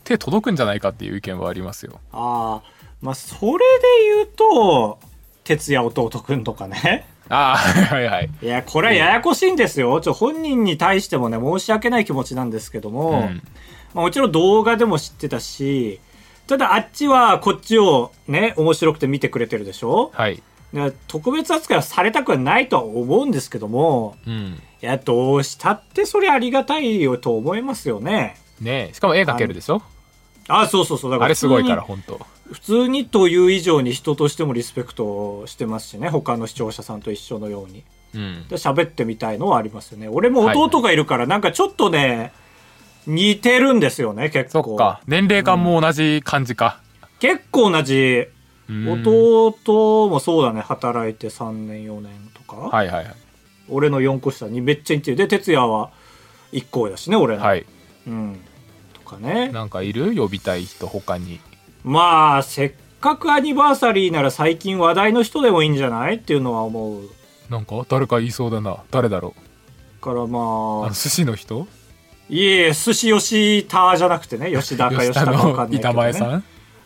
[0.04, 2.00] 手届くんじゃないかっていう意見はありますよ。
[2.14, 5.00] ああ、まあ、それで言うと、
[5.44, 7.08] 哲也弟くんとかね。
[7.30, 8.30] ああはいはいはい。
[8.44, 10.00] いや、これはややこしいんですよ。
[10.02, 13.42] ちょ、本人に対してもね、申し訳ない気持ちなんですけども、うん
[13.94, 16.00] まあ、もちろん動画でも知ってたし、
[16.48, 20.12] ただあっちはこっちをね、面白くて見てくれてるでしょ？
[20.14, 20.42] はい。
[20.74, 24.62] で特別扱いはされたくはないとは思うんですけども、うん。
[24.82, 28.38] いや、どうしたってそれありがたいよと思いますよね。
[28.60, 29.82] ねえしかも絵描けるでしょ？
[30.48, 31.12] あ、そうそうそう。
[31.12, 32.26] だからあれすごいから普本当。
[32.52, 36.10] 普通にという以上に人としてもリスペクトしてますしね。
[36.10, 37.84] 他の視聴者さんと一緒のように。
[38.16, 38.48] うん。
[38.50, 40.10] で喋ってみたいのはありますよね。
[40.10, 42.34] 俺も弟がいるから、なんかちょっとね、
[43.08, 44.64] 似てるんですよね、結構。
[44.64, 45.02] そっか。
[45.08, 46.82] 年齢感も同じ感じか。
[47.20, 48.26] 結構同じ。
[48.70, 52.56] うん弟もそうだね、働いて3年、4年とか。
[52.56, 53.16] はいはいはい。
[53.68, 55.18] 俺の4個下にめっちゃ似てる。
[55.18, 55.92] で、哲也は
[56.54, 57.44] 1個だしね、俺の。
[57.44, 57.66] はい。
[58.08, 58.40] うん。
[58.94, 59.50] とかね。
[59.50, 60.16] なんかいる？
[60.16, 61.42] 呼びたい人他に。
[61.84, 66.16] まあ、せっかくアニバーサリーなら最近話題の人でもいいんじゃない？
[66.16, 67.10] っていうのは思う。
[67.50, 68.78] なんか誰か言いそうだな。
[68.90, 69.42] 誰だろう。
[70.02, 71.68] あからまあの、寿司の人？
[72.32, 75.90] いえ、寿司吉田じゃなくてね、吉田か吉田か分かんないけど、ね。
[75.90, 76.44] 板前さん？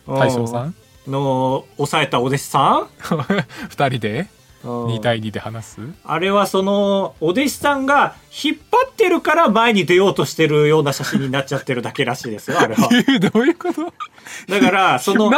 [0.08, 0.74] 大将さん？
[1.06, 2.88] の抑えたお弟子さ
[3.70, 4.20] 二人で？
[4.64, 4.86] ん、うん。
[4.88, 5.78] 2対2で話す？
[6.04, 12.88] あれはそのお弟子さんが引っ張ってるから前に出ようとしてるような写真になっちゃってるだけらしいですよあれは。
[13.32, 13.92] どういうこと？
[14.48, 15.30] だからその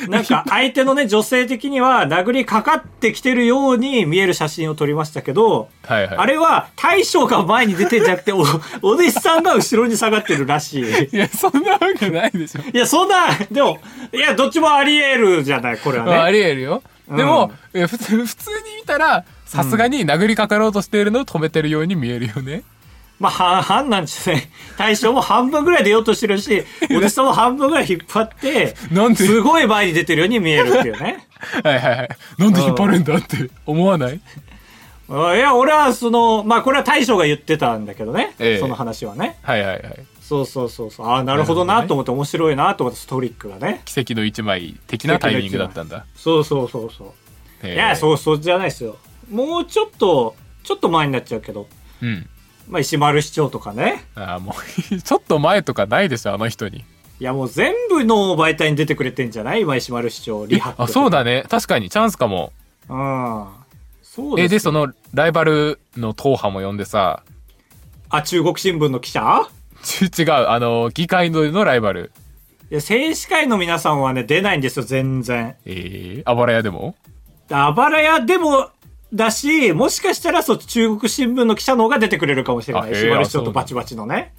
[0.08, 6.16] なんか相手のね女性的には殴りかかってきてるように見える写真を撮りましたけどはいはい。
[6.16, 8.38] あれは大将が前に出てんじゃなくてお
[8.82, 12.62] お弟子さんが後ろに下がってるらしいいや、そんなわけないでしょ。
[12.72, 13.78] いやそんなでも
[14.12, 16.82] いやどっちもあり得るじゃないこれはねまあありえるよ。
[17.08, 22.64] でも、いや普通、普通に見たら、さすがに殴りかかろうとしているのを止めてるように見えるよね。
[23.18, 24.50] まあ、 半々なんですね。
[24.76, 29.24] 大将も半分ぐらい出ようとしてるし、 お弟子さんも半分ぐらい引っ張って、なんで？
[29.26, 31.26] すごい前に出てるように見えるっていうね。
[31.64, 32.08] はいはいはい。
[32.38, 34.20] なんで引っ張るんだって思わない？
[35.08, 38.34] あいや、俺はその、まあこれは大将が言ってたんだけどね。
[38.38, 39.38] ええその話はね。
[39.42, 39.82] はいはいはい。
[40.20, 41.06] そうそうそうそう。
[41.06, 43.82] ああ、なるほどなと思って面白いなと思ってストリックがね。
[43.84, 46.04] 奇跡の一枚的なタイミングだったんだ。
[46.16, 47.14] そうそうそうそ
[47.62, 47.66] う。
[47.68, 48.96] いいや、そうそうじゃないですよ。
[49.30, 51.68] もうちょっと、ちょっと前になっちゃうけど、
[52.02, 52.06] う。
[52.06, 52.28] うん。
[52.68, 54.04] まあ石丸市長とかね。
[54.14, 54.54] ああ、も
[54.92, 56.84] う、 ちょっと前とかないでしょ、あの人に。
[57.18, 59.62] いやもう全部の媒体に出てくれてんじゃない？
[59.62, 61.44] 今石丸市長、リハあ、そうだね。
[61.48, 62.52] 確かに、チャンスかも。
[62.90, 63.46] うん。
[64.02, 67.22] そうえ、で、ですよその、ライバルの党派も呼んでさ、
[68.10, 69.48] あ、中国新聞の記者？
[69.82, 72.12] ち 違う、あの、議会ののライバル。
[72.70, 75.54] いや、政治会の皆さんはね、出ないんですよ、全然。
[75.64, 76.96] えー、あばら屋でも？
[77.50, 78.70] あばら屋でも、
[79.16, 82.82] だし、もしかしたらそう中国新聞の記者の方が出てくれるかもしれない。
[82.82, 84.34] あへえ石丸市長あそうなんだとバチバチのね。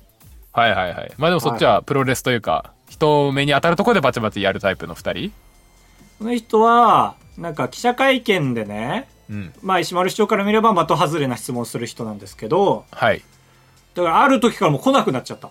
[0.54, 5.32] はいはいはいまあでもそっちはプロレスというか、人目に当たるところでバチバチやるタイプの2人？
[6.20, 13.24] この人は、なんか記者会見でね、うんまあ石丸市長から見れば的外れな質問する人なんですけど、はい
[13.96, 15.50] だからある時からもう来なくなっちゃった。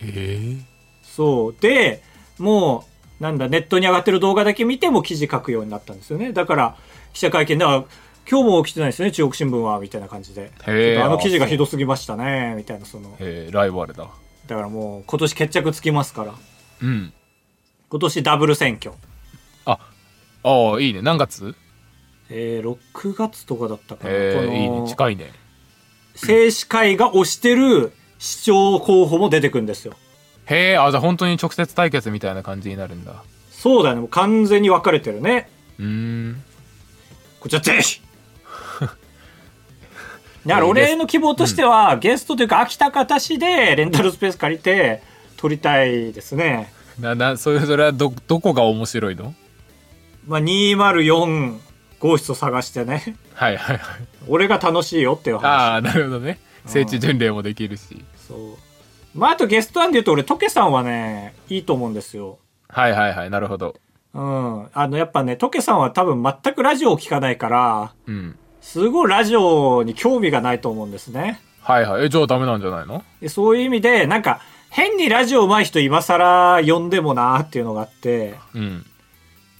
[0.00, 1.56] ええそう。
[1.60, 2.02] で、
[2.38, 2.86] も
[3.20, 6.32] う、なんだ、ネットに上がってる動画だけ見ても記事書くようになったんですよね。
[6.32, 6.76] だから、
[7.12, 7.84] 記者会見では、
[8.30, 10.52] 今日も来てないですね、中国新聞は、みたいな感じで。
[10.66, 13.16] あの記事がひどすぎましたね、みたいな、その。
[13.18, 14.08] えーライバルだ
[14.46, 16.34] だからもう、今年決着つきますから。
[16.82, 17.12] うん
[17.90, 18.92] 今年ダブル選挙。
[19.64, 19.78] あ
[20.42, 21.54] ああいいね何月？
[22.28, 24.10] えー、6月とかだったかな。
[24.12, 25.32] えー、いいね近いね
[26.12, 29.94] 政治会が推してる市長候補も出てくるんですよ。
[30.44, 35.48] へえあじゃあ本当に直接対決みたいな感じになるんだそうだよね、もう完全に分かれてるね。
[35.78, 36.42] うーん
[37.40, 38.02] こちらぜひ
[40.48, 45.02] だから俺の希望としては、ゲストというか秋田方市でレンタルスペース借りて
[45.36, 46.72] 撮りたいですね。
[46.98, 49.34] ななそういうそれはどどこが面白いの？
[50.26, 51.58] まあ、204
[52.00, 53.16] 号室を探してね。
[53.34, 55.76] はいはいはい俺が楽しいよっていうあ話。
[55.76, 58.38] あなるほどね聖地巡礼もできるしそう。
[59.14, 62.38] まあ、あとゲスト案で言うと俺、トケさんはね、いいと思うんですよ。
[62.68, 63.76] はいはいはいなるほど
[64.14, 64.68] うん。
[64.72, 71.40] あの、やっぱね、トケさんは多分全くラジオを聞かないから、うんすごいラジオに興味がないと思うんですね。
[71.62, 73.02] はいはいえじゃあダメなんじゃないの？
[73.18, 78.84] でそういう意味で、なんか、変にラジオ上手い人今更呼んでもなーっていうのがあって、うん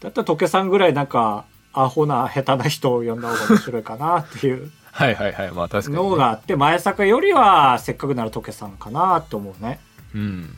[0.01, 9.81] だったらトケさんぐらいなんか、アホな下手な人を呼んだ方が面白いかなっていう はいはいはいまあ確かに、ね、のがあって、前坂よりはせっかくならトケさんかなって思うね。
[10.15, 10.55] うん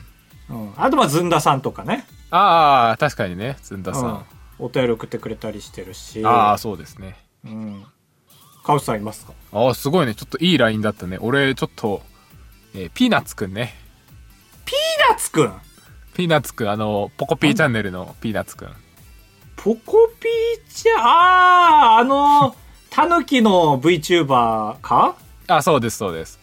[0.49, 0.73] うん。
[0.75, 2.05] あとまあ、ずんださんとかね。
[2.31, 4.19] ああ確かにねずんださん、うん。
[4.59, 6.21] お便り送ってくれたりしてるし。
[6.25, 7.85] ああそうですねうん。
[8.63, 9.33] カウスさんいますか？
[9.53, 10.15] ああすごいね。
[10.15, 11.17] ちょっといいラインだったね。
[11.19, 12.01] 俺ちょっと、
[12.75, 13.75] えーピーナッツくんね。
[14.65, 15.53] ピーナッツくん？
[16.13, 16.69] ピーナッツくん。
[16.69, 18.69] あのポコピーチャンネルのピーナッツくん。
[19.55, 22.55] ポコピーちゃん、あー、あの、
[22.89, 25.15] タヌキの VTuber か？
[25.47, 26.39] あそうですそうです。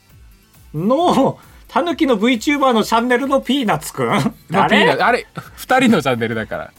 [0.74, 4.08] の、タヌキの VTuber のチャンネルのピーナッツくん？
[4.48, 5.26] まあピーナ誰ッツあれ
[5.56, 6.72] 二人のチャンネルだから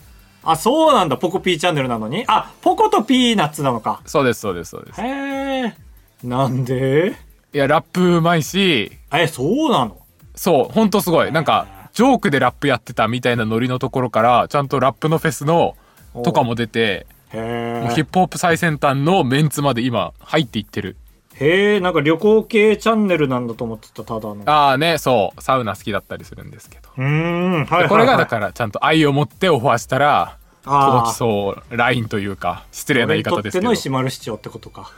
[0.43, 1.17] あ、そうなんだ。
[1.17, 2.23] ポコピーチャンネルなのに？
[2.27, 4.01] あ、ポコとピーナッツなのか。
[4.05, 5.75] そうですそうですそうですへえ。
[6.23, 7.15] なんで？
[7.53, 9.97] いやラップうまいしえ、そうなの？
[10.35, 15.75] そうほんとすごいなんかジョークでラップやってたみたいなノリのところからちゃんとラップのフェスの
[16.23, 18.05] とかも出てヒッ。
[18.05, 20.95] プホップ最先端のメンツまで今入っていってる
[21.39, 24.43] へえ、なんか旅行系チャンネルなんだと思ってた、ただの。
[24.45, 27.89] ああねそうサウナ好きだったりするんですけどうーん、はいはい、はい。
[27.89, 34.91] これがだからちゃんと愛を持ってオファーしたら届きそうラインというか失礼な言い方ですけどの石丸市長ってことか。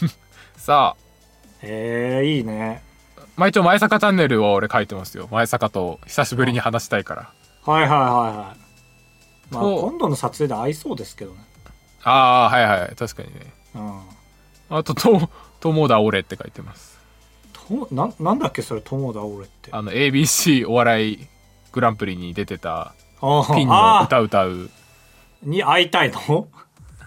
[0.56, 1.06] さあ
[1.62, 2.82] へえ、いいね。
[3.36, 7.30] まあ一応前坂チャンネルを俺書いてますよ前坂と久しぶりに話したいから
[7.64, 9.54] はいはいはいはい。
[9.54, 11.38] まあ、今度の撮影で合いそうですけどね。
[12.02, 14.00] ああはいはい確かにねうん。
[14.68, 15.30] あとと
[15.66, 16.96] 友田俺って書いてます。
[17.52, 19.70] とななんだっけそれ友田俺って。
[19.72, 21.26] ああの ABC お笑い
[21.72, 24.50] グランプリに出てたーピンのあ歌歌う。
[24.52, 24.70] ー。
[25.42, 26.48] に会いたいの？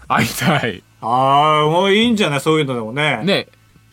[0.08, 0.84] 会いたい。
[1.02, 2.42] ああもういいんじゃない？
[2.42, 3.22] そういうのでもね。
[3.24, 3.48] ね。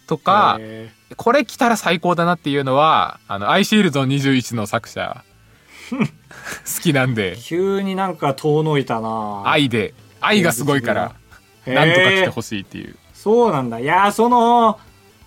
[0.08, 5.22] とかへこれ来たら最高だなっていうのはあのアイシールド21の作者。
[5.90, 5.96] 好
[6.82, 7.34] きなんで。
[7.36, 9.42] ー急になんか遠のいたな。
[9.46, 9.94] 愛で。
[10.20, 11.14] 愛がすごいから
[11.66, 13.80] なんとか来てほしいっていうそうなんだ。
[13.80, 14.78] いやーその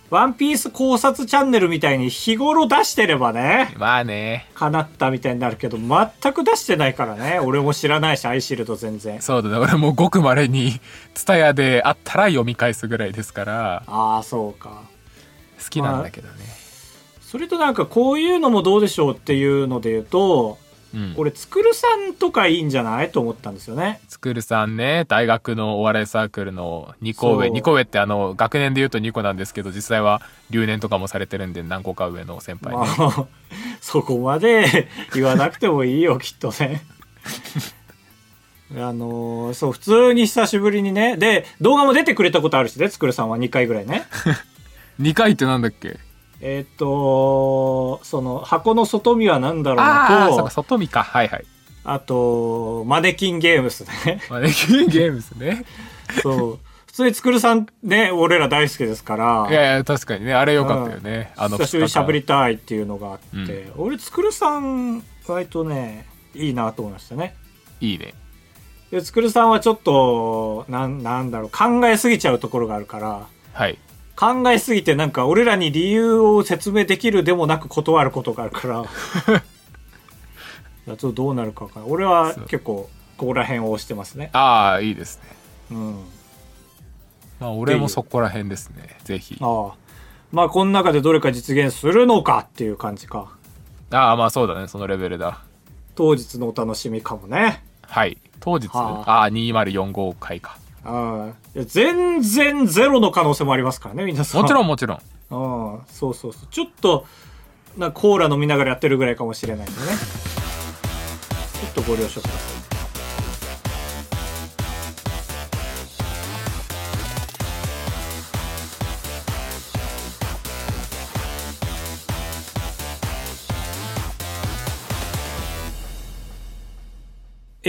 [0.08, 4.48] ワンピース考察チャンネルみたいに日頃出してればねまあね。
[4.54, 7.40] 叶ったみたいになるけど全く出してないからね。
[7.40, 9.20] 俺も知らないしアイシールド全然。
[9.20, 9.56] そうだね。
[9.58, 10.80] 俺もごくまれに
[11.12, 13.82] 蔦屋であったら読み返すぐらいですから。
[13.86, 14.80] ああそうか。
[15.62, 16.36] 好きなんだけどね、
[17.20, 20.56] それとなんかこういうのもどうでしょうっていうので言うと
[20.92, 23.12] うん、これつくるさんとかいいんじゃない？
[23.12, 24.00] と思ったんですよね。
[24.08, 27.46] つくるさんね大学のお笑いサークルの2個上。
[27.46, 27.56] そう。
[27.56, 33.26] 2個上ってあの学年で言うと2個なんですけど実際は留年とかもされてるんで何個か上の先輩ね、まあ、
[33.80, 36.82] そこまで言わなくてもいいよきっとね。
[38.76, 41.16] あのーそう普通に久しぶりにね。
[41.16, 43.38] で動画も出てくれたことあるしねつくるさんは。
[43.38, 44.04] 2回ぐらいね。
[45.00, 45.98] 2回ってなんだっけ？
[46.40, 51.02] えっとその箱の外見は何だろうああなとそうか外見か。
[51.02, 51.44] はいはい。
[51.84, 54.20] あとマネキンゲームスね。
[54.30, 55.64] マネキンゲームですね。
[56.22, 56.58] そう。
[56.86, 59.46] 普通につくるさんね俺ら大好きですから。
[59.48, 60.34] いやいや確かにね。
[60.34, 67.36] あれ良かったよね、あの久しぶりにしゃべり2たいっていうのがあって、俺つくるさん割とねいいなと思いましたね。
[67.80, 68.14] いいね。
[68.90, 71.50] でつくるさんはちょっとなんなんだろう。
[71.50, 73.26] 考えすぎちゃうところがあるから。
[73.52, 73.78] はい。
[74.16, 85.28] 考えすぎてなんか俺らに理由を説明できるでもなく断ることがあるからちょっとどうなるかわかんない俺は結構ここら辺を押してますねああ、いいですね。
[85.72, 85.96] うん
[87.38, 88.98] まあ、俺もそこら辺ですね。
[89.04, 89.38] ぜひ。
[89.40, 89.74] ああ
[90.30, 93.32] まあこの中でどれか実現するのかっていう感じか
[93.90, 94.68] ああ、まあそうだね。
[94.68, 95.42] そのレベルだ。
[95.94, 98.16] 当日のお楽しみかもねはい。
[98.38, 100.56] 当日、はああ、2045回か。
[100.84, 104.42] あ全然ゼロの可能性もありますからね皆さん。
[104.42, 104.96] もちろんもちろん。
[104.96, 106.46] ああそうそうそう。
[106.50, 107.06] ちょっと
[107.76, 109.86] なコーラ飲みながらやってるぐらいかもしれないんでね。
[111.72, 112.59] ちょっとご了承ください「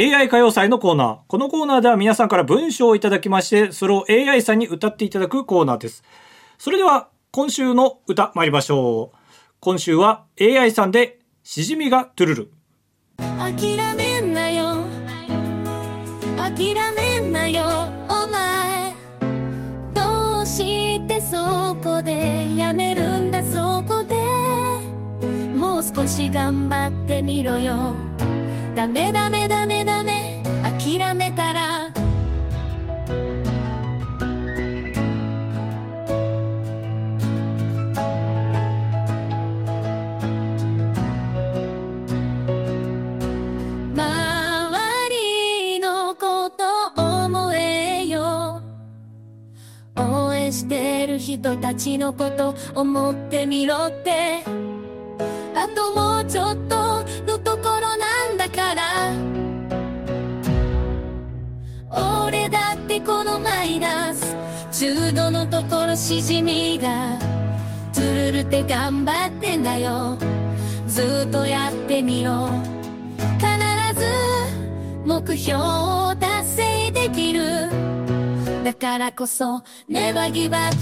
[0.02, 1.18] AI 歌謡祭」のコーナー。
[1.28, 6.04] このコーナーでは皆さんから文章をいただきましてそれを AI さんに歌っていただくコーナーです。
[6.58, 9.18] それでは今週の歌参りましょう。
[9.60, 12.52] 今週は AI さんで「しじみがトゥルル」
[13.38, 14.78] 諦めんなよ。
[16.36, 17.64] 諦めんなよ。
[18.10, 18.96] お前
[19.94, 24.16] どうしてそこでやめるんだそこで。
[25.56, 28.11] もう少し頑張ってみろよ。
[28.82, 30.42] ダメダメダメダメ。
[30.64, 31.92] 諦めたら。
[43.94, 46.64] 周りのこと
[47.00, 48.64] 思えよ。
[49.96, 54.44] 応援してる人たちのこと思ってみろって。
[55.54, 56.71] あともうちょっと。
[62.92, 64.36] てこのマイナス。
[64.74, 67.18] 10度のところしじみが
[67.94, 70.18] トゥルルって頑張ってんだよ。
[70.88, 72.50] ずっとやってみろ
[73.40, 73.48] 必
[73.98, 74.06] ず
[75.06, 77.70] 目標を達成できる。
[78.66, 80.76] だからこそ Never give up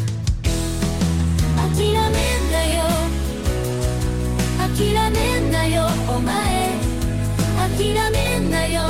[1.76, 2.02] 諦めん
[2.52, 2.84] なよ。
[4.76, 6.34] 諦めんなよお前。
[7.78, 8.82] 諦めんなよ。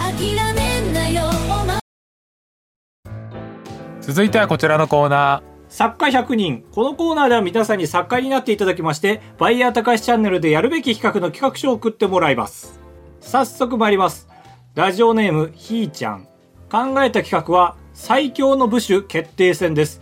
[0.00, 0.51] 諦めんな
[4.02, 6.64] 続いてはこちらのコーナ作家100人。
[6.72, 12.80] このコーナーでは皆さんに作家になっていただきましてバイヤー高橋チャンネルでやるべき企画の企画書を送ってもらいます。
[13.20, 14.28] 早速参ります。
[14.74, 16.26] ラジオネームひーちゃん。
[16.68, 20.00] 考えた企画は最強の部首決定戦です。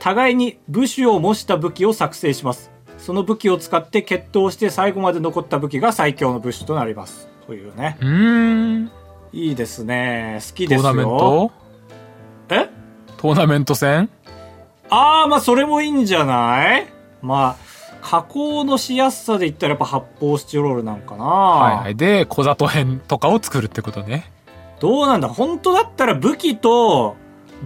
[0.00, 2.72] 互いに部首を模した武器を作成します。
[2.98, 7.28] その武器を使って決闘して最後まで残った武器が最強の部首となります。
[7.46, 7.96] というね。
[8.00, 8.04] ー。
[8.04, 8.90] うーん。
[9.32, 10.40] いいですね。
[10.46, 10.82] 好きですよ。
[10.82, 11.52] トーナメント？
[11.62, 11.65] え
[13.18, 14.08] トーナメント戦？
[14.90, 16.86] ああ、まあそれもいいんじゃない？
[17.22, 17.66] まあ、
[18.02, 21.24] 加工のしやすさで言ったらやっぱ発泡スチロールなんかな。
[21.24, 21.96] はいはい。
[21.96, 24.30] で、小里編とかを作るってことね。
[24.78, 25.28] どうなんだ？
[25.28, 27.16] 本当だったら武器と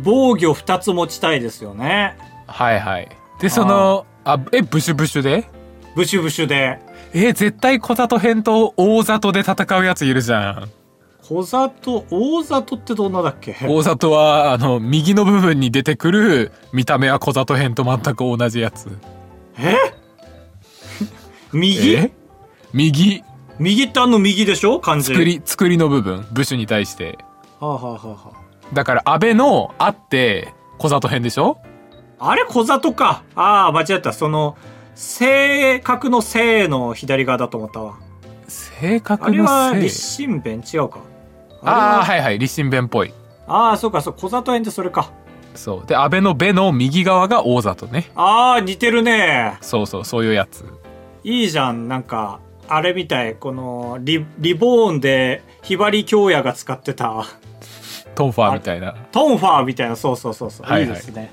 [0.03, 2.17] 防御二つ持ちたいですよね。
[2.47, 3.09] はいはい。
[3.41, 5.47] で、その、あえ、ブシュブシュで？
[5.97, 6.79] ブシュブシュで。
[7.13, 10.71] え、絶対小里編と大里で戦うやついるじゃん。
[11.31, 13.55] 小里、大里ってどんなだっけ？
[13.69, 18.88] 大里は、あの、右の部分に出てくる、見た目は小里編と全く同じやつ。
[19.57, 19.77] え？
[21.55, 21.93] 右？
[21.95, 22.11] え？
[22.73, 23.23] 右、
[23.61, 24.81] 右ってあの右でしょ？
[24.81, 25.12] 漢字。
[25.12, 27.16] 作り、作りの部分、部首に対して。
[27.61, 28.33] はあ、はあはあは
[28.73, 31.59] だから、安倍の、あって、小里編でしょ？
[32.19, 33.23] あ、あれ小里か。
[33.37, 34.12] ああ、間違えた。
[34.12, 34.57] その、
[34.97, 37.95] 正確の正の左側だと思ったわ。
[38.49, 39.83] 正あ確のれはせい。
[39.85, 40.64] 立身弁？
[40.75, 40.99] 違うか。
[41.62, 43.12] ああ、はいはい、立身弁っぽい。
[43.46, 45.11] ああ、そうか、そう、小里園ってそれか。
[45.55, 45.87] そう。
[45.87, 48.11] で、安倍のべの右側が大里ね。
[48.14, 49.59] ああ、似てるね。
[49.61, 50.64] そうそう、そういうやつ。
[51.25, 53.35] いいじゃん、なんか、あれみたい。
[53.35, 57.25] この、リ、リボーンで、ひばり京也が使ってた、
[58.15, 58.94] トンファーみたいな。
[59.13, 60.67] トンファーみたいな、そうそうそうそう。
[60.67, 61.31] はいはいいいですね。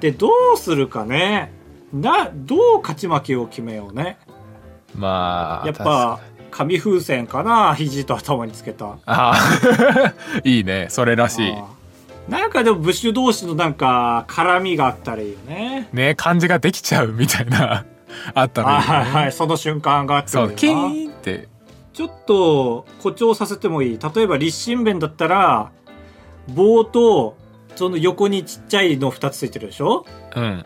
[0.00, 1.52] で、どうするかね。
[1.92, 4.18] な、どう勝ち負けを決めようね。
[4.94, 6.20] まあ、やっぱ、
[6.56, 8.86] 紙風船かな肘と頭につけた。
[8.86, 10.86] ああ、 いいね。
[10.88, 11.54] それらしい。
[12.30, 15.88] なんかでも、ブッシュ同士のなんか、絡みがあったらいいよね。
[15.92, 17.84] ね、漢字ができちゃうみたいな、
[18.34, 21.48] あったらいいよね、はいはい、その瞬間があってそう、キーンって。
[21.92, 23.98] ちょっと誇張させてもいい。
[24.14, 25.70] 例えば立心偏だったら、
[26.48, 27.36] 棒と、
[27.76, 30.04] その横にちっちゃいの2つついてるでしょ？
[30.34, 30.62] うん。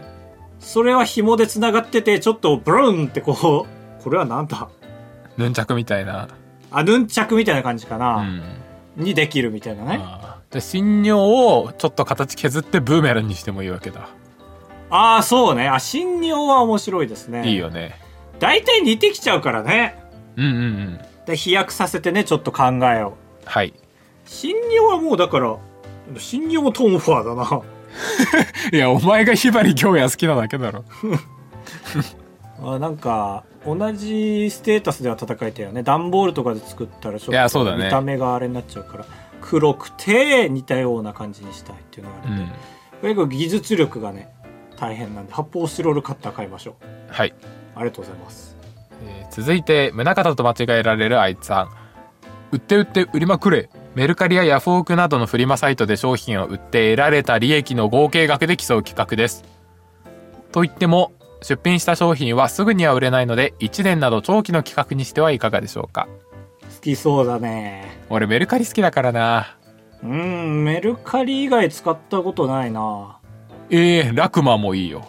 [0.61, 4.69] それは紐で繋がってて、ちょっとブルーンってこう、これはなんだ？
[5.37, 6.29] ヌンチャクみたいな。
[6.71, 8.17] あ、ヌンチャクみたいな感じかな。
[8.17, 8.43] うん。
[8.97, 10.01] にできるみたいなね
[10.51, 14.09] で新尿をちょっと形削ってブーメランにしてもいいわけだ。
[14.91, 17.95] ああそうねあ新尿は面白いですねいいよね。
[18.41, 19.97] 大体似てきちゃうからね
[20.37, 21.01] うんうんうん。
[21.27, 23.73] で飛躍させてねちょっと考えをはい。
[24.25, 25.57] 新尿はもうだから
[26.19, 27.63] 新尿もトムファーだな
[28.73, 30.85] いや、お前がひばり京也好きなだけだろ。
[32.63, 39.07] あなんか同じステータスでは戦いたいよね段ボールとかで作ったらちょっと見た目があれになっちゃうから
[39.43, 42.51] 黒くて似たような感じにしたいっていうのがあるんで、うん。
[43.03, 44.33] 結構技術力がね
[44.79, 47.35] 大変なんで発泡スチロールカッター買いましょうはい。
[47.75, 48.57] ありがとうございます
[49.05, 51.69] えー続いて、宗像と間違えられるあいつさん。
[52.53, 53.71] 売って売って売りまくれ。
[53.95, 59.45] メルカリやヤフオクなどのフリマサイトで商品を売って得られた利益の合計額で競う企画です。
[60.51, 66.07] と言っても、出品した商品はすぐには売れないので、1年など長期の企画にしてはいかがでしょうか？
[66.77, 69.57] 好きそうだね俺メルカリ好きだからな。
[70.03, 73.19] うんメルカリ以外使ったことないな
[73.69, 75.07] ええー、ラクマもいいよ。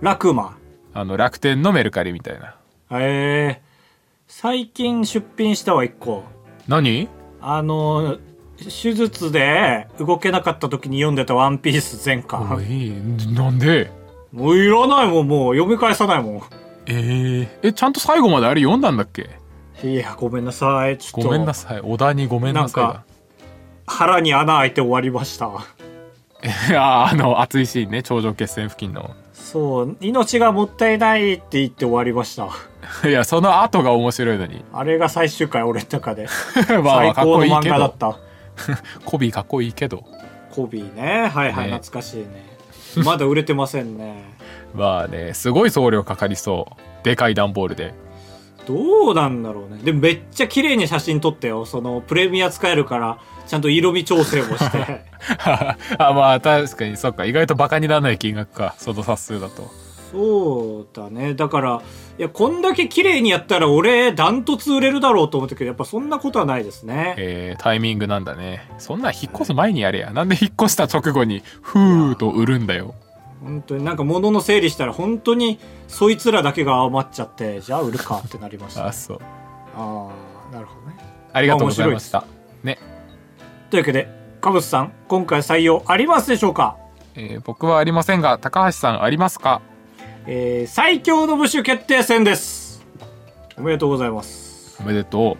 [0.00, 0.56] ラクマ？
[0.94, 2.56] あの、楽天のメルカリみたいな。
[2.98, 3.62] へえ
[4.26, 6.24] 最近出品したわ1個
[6.68, 7.08] 何？
[7.40, 8.18] あの
[8.58, 12.92] 手術で動けなかった時に読んでた「ワンピース全お巻い
[13.34, 13.90] なんで？
[14.32, 16.42] もういらないもんもう読み返さないも
[16.86, 19.28] えー、え、ちゃんと最後まであれ読んだんだっけ？
[19.84, 21.28] んいやごめんなさいちょっと。
[21.28, 21.80] ごめんなさい。
[21.80, 23.04] 小田にごめんなさいなんか
[23.86, 25.50] 腹に穴開いて終わりました。
[26.68, 28.02] いやあの熱いシーンね。
[28.02, 29.10] 頂上決戦付近の。
[29.32, 32.48] そう命がもったいないって言って終わりました。
[33.08, 34.64] いやその後が面白いのに。
[34.72, 36.26] あれが最終回俺の中で。
[36.68, 38.16] まあま最高の漫画だった。
[39.04, 40.04] コビーかっこいいけど。
[40.50, 41.28] コビーね。
[41.28, 41.72] はいはい、ね。
[41.72, 42.51] 懐かしいね
[43.04, 44.34] まだ売れてませんね。
[44.74, 47.04] まあねすごい送料かかりそう。
[47.04, 47.94] でかい段ボールで。
[48.66, 49.80] どうなんだろうね。
[49.82, 51.66] でもめっちゃ綺麗に写真撮ってよ。
[51.66, 55.04] そのプレミア使えるからちゃんと色味調整もして。
[55.98, 57.24] あまあ確かにそっか。
[57.24, 58.74] 意外とバカにならない金額か。
[58.78, 59.70] その冊数だと
[60.12, 61.34] そうだね。
[61.34, 61.82] だから
[62.18, 67.14] いやこんだけ綺麗にやったら俺ダントツ売れるだろうと思ったけどやっぱそんなことはないですね。
[67.16, 68.68] えー、タイミングなんだね。
[68.78, 70.10] そんなん引っ越す前にやれや。
[70.10, 72.94] なんで引っ越した直後にふーと売るんだよ。
[73.42, 75.58] 本当になんか物の整理したら本当に
[75.88, 79.18] そいつらだけが余っちゃってじゃあ売るかってなりました ああそう。
[79.76, 80.96] あーなるほどね。
[81.32, 82.24] ありがとうございました
[82.62, 82.78] ね。
[83.70, 84.08] というわけで
[84.42, 86.76] カブスさん今回採用ありますでしょうか？
[87.14, 89.60] えー僕はありませんが高橋さんありますか？
[90.26, 92.84] えー最強の部首決定戦です。
[93.58, 94.76] おめでとうございます。
[94.80, 95.36] おめでと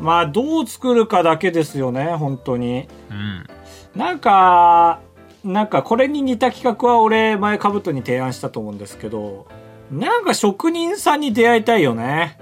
[0.00, 2.88] まあどう作るかだけですよね本当に。
[3.10, 3.46] ううん。
[3.94, 5.00] なんか
[5.44, 9.46] なんかこれに似た企画は俺前カブトに提案したと思うんですけど
[9.90, 12.38] なんか職人さんに出会いたいよね。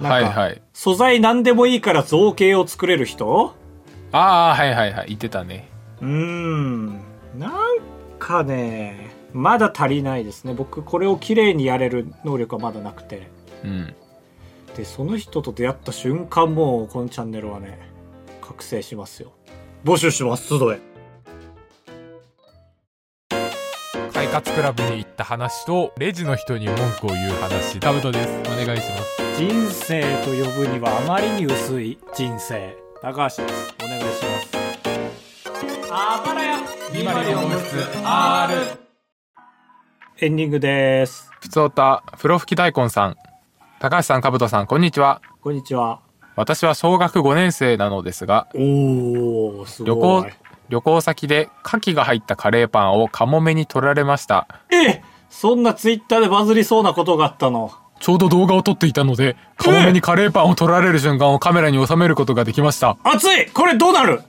[0.00, 0.62] はいはい。
[0.72, 3.54] 素材何でもいいから造形を作れる人？
[4.12, 5.08] ああはいはいはい。
[5.08, 5.68] 言ってたね。
[6.00, 7.00] うーん。
[7.38, 7.52] なん
[8.18, 10.54] かねまだ足りないですね。
[10.54, 13.28] 僕これを綺麗にやれる能力はまだなくて。
[13.64, 13.94] うん。
[14.76, 17.78] でその人と出会った瞬間もうこのチャンネルはね
[18.40, 19.32] 覚醒しますよ。
[19.84, 20.80] 募集します集え
[24.12, 27.80] 快活クラブに行った話とレジの人に文句を言う話。
[27.80, 28.28] タブトです。
[28.52, 29.20] お願いします。
[29.38, 32.76] 人生と呼ぶにはあまりに薄い人生。
[33.00, 33.74] 高橋です。
[33.82, 34.60] お願いします。
[35.90, 36.58] あばらや
[40.22, 41.30] エンディングです。
[41.40, 43.16] ふつおたプロ吹き大根さん。
[43.78, 45.22] 高橋さんかぶとさんこんにちは。
[45.40, 46.00] こんにちは。
[46.36, 50.24] 私は小学5年生なのですがおおす旅ごい。
[50.24, 50.30] 行
[50.68, 54.46] 旅行先で牡蠣が入ったカレーパンをカモメに取られました。
[54.70, 55.00] え
[55.30, 57.72] そんなツイッターでバズりそうなことがあったの？
[57.98, 62.98] ちょうど動画を撮っていたのでカモメにカレーパンを取られる瞬間をカメラに収めることができました。
[63.04, 63.46] 熱い！
[63.46, 64.20] これどうなる？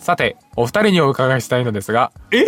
[0.00, 2.46] さてお二人にお伺いしたいのですがえ？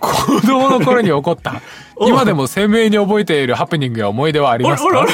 [0.00, 1.60] 子供の頃に起こった。
[1.96, 5.06] お今でも鮮明に覚えているハプニングや思い出はありあますか？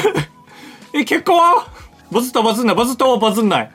[0.93, 1.67] え結果は？
[2.11, 2.75] バズったバズんない。
[2.75, 3.71] バズったはバズんない。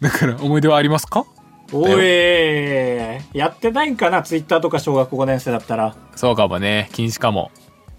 [0.00, 1.24] だから思い出はありますか？
[1.72, 1.92] おい
[3.36, 4.22] やってないんかな？
[4.22, 5.96] ツイッターとか小学5年生だったら。
[6.14, 6.88] そうかもね。
[6.92, 7.50] 禁止かも。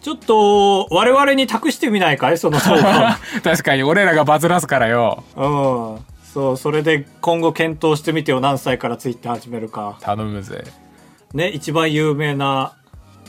[0.01, 2.37] ちょっと我々に託してみないかい？
[2.37, 2.81] その情報
[3.43, 5.23] 確かに俺らがバズらすからよ。
[5.35, 5.99] うん。
[6.33, 8.39] そうそれで今後検討してみてよ。
[8.39, 9.97] 何歳からツイッター始めるか。
[10.01, 10.63] 頼むぜ
[11.33, 12.73] ね一番有名な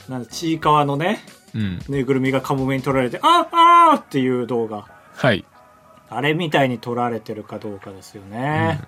[0.09, 1.20] なんだちいかわのね
[1.55, 1.78] うん。
[1.88, 4.84] ぬいぐるみがカモメに取られて「ああー!」っていう動画。
[5.14, 5.44] はい。
[6.11, 8.80] あれみたいに撮られてるかどうかですよね、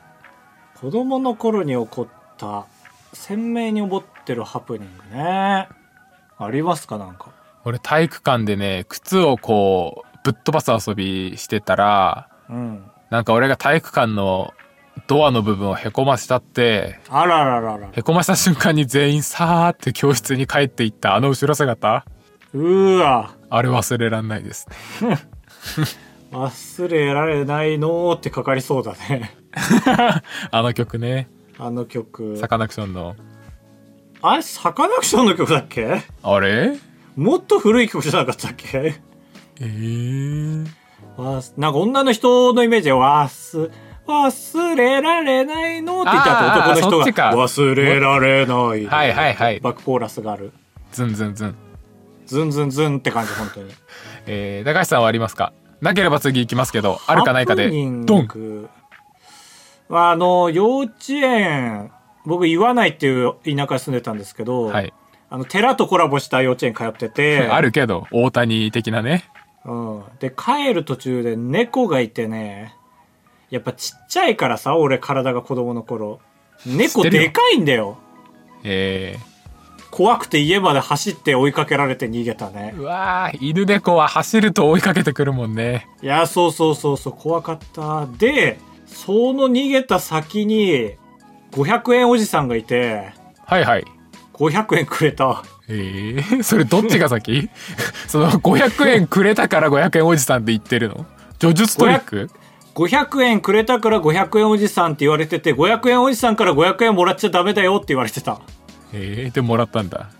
[0.81, 2.07] 子供の頃に起こっ
[2.39, 2.65] た
[3.13, 5.69] 鮮明に覚ってるハプニングね。
[6.39, 7.31] ありますかなんか？
[7.67, 12.83] 俺体育館でね靴をこうぶっ飛ばす遊びしてたらうん。
[13.11, 14.55] なんか俺が体育館の
[15.07, 17.89] ドアの部分をへこましたってあらららら。
[17.93, 22.05] へこました瞬間に全員さーって教室に帰っていったあの後ろ姿
[22.55, 23.35] うーわ。
[23.49, 24.67] あれ忘れらんないです
[25.03, 25.19] ね
[26.33, 29.37] 忘れられないのーってかかりそうだね。
[30.53, 31.29] あの曲ね
[31.59, 32.37] あの曲。
[32.39, 33.17] サカナクションの
[34.23, 36.03] あれ、サカナクションの曲だっけ？
[36.23, 36.77] あれ？
[37.17, 39.01] もっと古い曲じゃなかったっけ？
[39.61, 40.67] えー、
[41.17, 43.71] わすなんか女の人のイメージで、わす、
[44.11, 46.03] 忘れられないの？
[46.03, 48.87] って言った後あー男の人が、忘れられない。
[48.87, 49.61] はいはいはい。
[49.61, 50.53] バックコーラスがある。
[50.93, 51.55] ズンズンズン。
[52.27, 53.71] ズンズンズンって感じ、本当に。
[54.27, 55.53] えー、高橋さんはありますか？
[55.81, 57.71] なければ次行きますけどあるかないかで。
[57.71, 58.27] ドン。
[58.27, 58.69] グ。
[59.89, 61.91] あの、幼稚園、
[62.25, 64.93] 僕言わないっていう田舎に住んでたんですけど、はい。
[65.31, 69.25] あの、寺とコラボした幼稚園通ってて、 あるけど大谷的なね。
[69.65, 70.03] うん。
[70.21, 72.75] で、帰る途中で猫がいてね、
[73.51, 76.21] やっぱちっちゃいからさ、俺体が子供の頃。
[76.67, 77.99] 猫でかいんだよ。
[78.65, 79.17] え
[79.91, 82.81] 怖くて家まで走って追いかけられて逃げたねー、。
[82.81, 88.07] うわー犬猫は走ると追いかけてくるもんねいや、そうそうそうそう、怖かった。
[88.19, 90.93] で、その逃げた先に、
[91.53, 93.13] 500円おじさんがいて、
[93.45, 93.85] はいはい
[94.35, 95.43] 500円くれた。
[95.69, 97.51] えー、それどっちが先？
[98.07, 101.05] その500円くれたから500円おじさんって言ってるの？
[101.41, 102.31] 叙述トリック？
[102.75, 108.41] 500円くれたから500円おじさんって言われてて、500円おじさんから500円もらっちゃダメだよって言われてた。
[108.93, 110.11] えー、でもらったんだ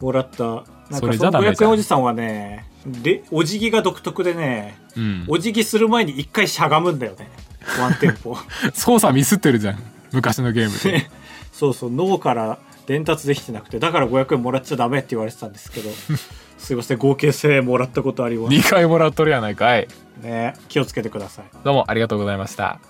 [0.00, 0.44] もらった。
[0.44, 7.30] なんかその500じゃダメじゃん円おじさんはね、で、お辞儀が独特でね、うんお辞儀する前に一回しゃがむんだよね。
[7.78, 8.36] ワンテンポ。
[8.74, 9.78] 操作ミスってるじゃん
[10.12, 11.08] 昔のゲームで
[11.52, 15.90] そうそう、脳から伝達できてなくて、だから500円もらっちゃダメって言われてたんですけど、
[16.58, 18.54] すいません、合計1000円もらったことあります。
[18.54, 19.88] 2回もらっとるやないかい
[20.22, 21.44] ね、気をつけてください。
[21.64, 22.80] どうもありがとうございました。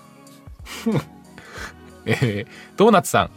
[2.05, 2.47] えー、
[2.77, 3.31] ドーナツさん。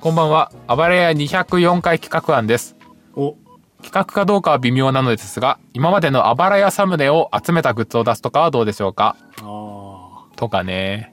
[0.00, 0.52] こんばんは。
[0.68, 2.76] 暴れ屋204回企画案です。
[3.14, 3.36] お、
[3.82, 11.12] 企画かどうかは微妙なのですが今までのあばらやサムネを集めたグッズを出すとかはどうでしょうかあとかね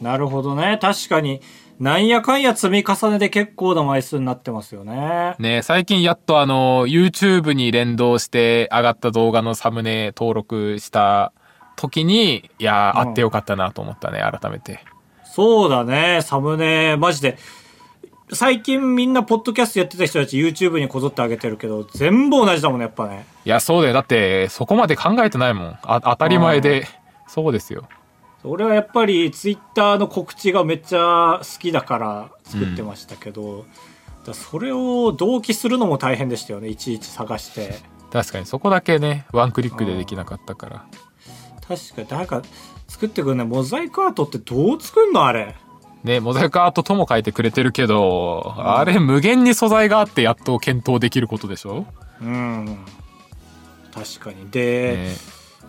[0.00, 0.78] あ、なるほどね。
[0.80, 1.40] 確かに、
[1.78, 5.34] なんやかんや積み重ねで結構な枚数になってますよね。
[5.38, 11.32] ね最近やっとあの YouTube に連動して上がった動画のサムネ登録した
[11.76, 13.08] 時にいやーうん。
[13.08, 14.80] あってよかったなと思ったね改めて。
[15.24, 17.36] そうだね、サムネ、マジで。
[18.32, 23.26] 最近みんなポッドキャストやってた人たち YouTube にこぞってあげてるけど、全部同じだもんね、やっぱね。
[23.44, 23.94] いやそうだよ。
[23.94, 25.78] だってそこまで考えてないもん。
[25.82, 26.86] あ当たり前で。
[27.26, 27.88] そうですよ
[28.46, 33.68] 俺はやっぱり Twitter の告知がめっちゃ好きだから作ってましたけど、だか
[34.28, 37.80] らそれを同期するのも大変でしたよね、いちいち探して。
[38.12, 40.86] 確かにそこだけねワンクリックでできなかったから。
[41.66, 42.42] 確かに誰か
[42.86, 43.46] 作ってくんない？
[43.46, 45.56] モザイクアートってどう作んのあれ？
[46.04, 51.84] ねモザイクアートとも書いてくれてるけど、あれ無限に素材があってやっと検討できることでしょ、
[52.22, 52.78] うん。
[53.92, 54.48] 確かに。
[54.50, 55.16] で、ね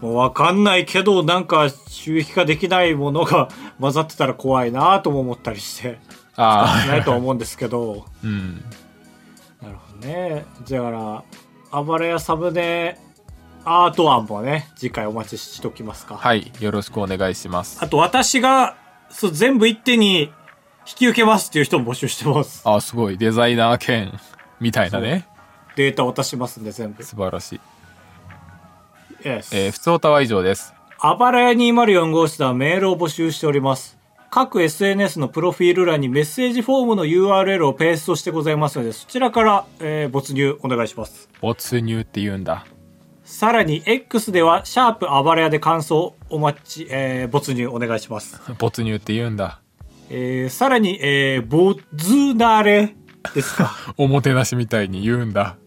[0.01, 5.99] もうわかんないけどなんか収益化できないものが 混ざってたら怖いなとも思ったりして。
[6.39, 8.05] あないとは思うんですけど。
[8.07, 8.63] あ うん。
[9.61, 10.45] なるほどね。
[10.69, 11.23] だか
[11.71, 12.99] ら暴れ屋サムネ
[13.65, 16.51] アート案もね次回お待ちしときますか、はい。
[16.59, 17.79] よろしくお願いします。
[17.81, 18.75] あと私が
[19.09, 20.31] そう全部一手に
[20.87, 22.61] 引き受けますっていう人も募集してます。
[22.63, 23.17] あすごい。
[23.17, 24.13] デザイナー兼
[24.59, 25.27] みたいなね。
[25.75, 27.03] データ渡しますんで全部。
[27.03, 27.59] 素晴らしい、
[29.23, 33.97] Yes えー、普通歌は以上ですあばらや204号室ではメールを募集しております。
[34.31, 41.29] 各 SNS のプロフィール欄にメッセージフォームの URL をペーストしてございますので、そちらから、えー没入お願いします。
[41.39, 42.65] 没入って言うんだ
[43.23, 48.41] さらに X では、シャープあばらやで感想お待ち、えー没入お願いします。
[48.57, 49.61] 没入って言うんだ
[50.09, 52.95] えーさらに、えー、ボズナレ
[53.35, 53.71] ですか。
[53.97, 55.57] おもてなしみたいに言うんだ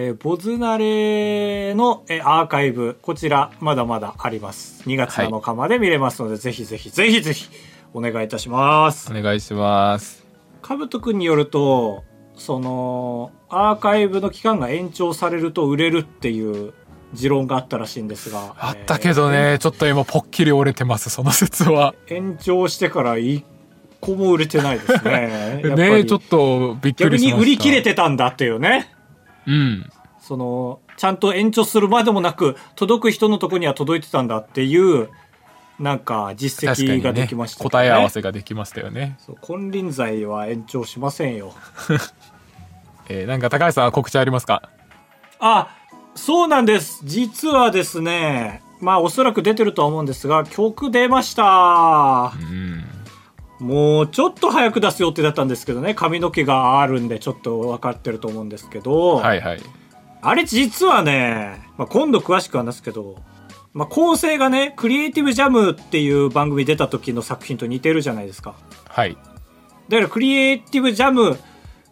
[0.00, 4.88] えーボズナレの、えーアーカイブ、こちらまだまだあります。
[4.88, 7.48] 2月7日まで見れますので、ぜひぜひ、ぜひぜひ、
[7.92, 9.10] お願いいたします。
[9.10, 9.20] お。
[9.20, 10.24] 願いします。
[10.62, 12.04] かぶとくんによると
[12.36, 16.74] そのアーカイブの期間が延長されると売れるっていう
[17.12, 21.94] 持論があったらしいんですがあったけどね、ちょっと今ポッキリ折れてますその説は。
[22.06, 23.44] えー延長してから一
[24.00, 25.60] 個も売れてないですね。
[25.74, 27.36] ねちょっとびっく逆りしました。
[27.36, 28.97] に売り切れてたんだっていうね
[29.48, 29.90] うん。
[30.20, 35.08] そのちゃんと延長するまでもなく届く人のとこには届いてたんだっていう
[35.78, 37.70] なんか実績ができましたけどね。
[37.70, 41.54] 答え合わせができましたよね、そう金輪際は延長しませんよ。
[43.08, 44.68] えー、なんか高橋さんは告知ありますか？
[45.38, 45.68] あ、
[46.14, 47.00] そうなんです。
[47.04, 52.32] 実はですね、まあおそらく出てるとは思うんですが、曲出ました。
[52.38, 52.84] うん
[53.60, 55.94] もうちょっと早く出す予定だったんですけどね。
[55.94, 59.60] 髪の毛があるんでちょっと分かってると思うんですけど、はいはい。
[60.22, 63.16] あれ実はね、まあ、今度詳しく話すけど、
[63.72, 68.54] まあ、構成がねクリエイティブジャムっていう番組出た時の作品と似てるじゃないですか。
[68.88, 69.16] はい。
[69.88, 71.38] だからクリエイティブジャム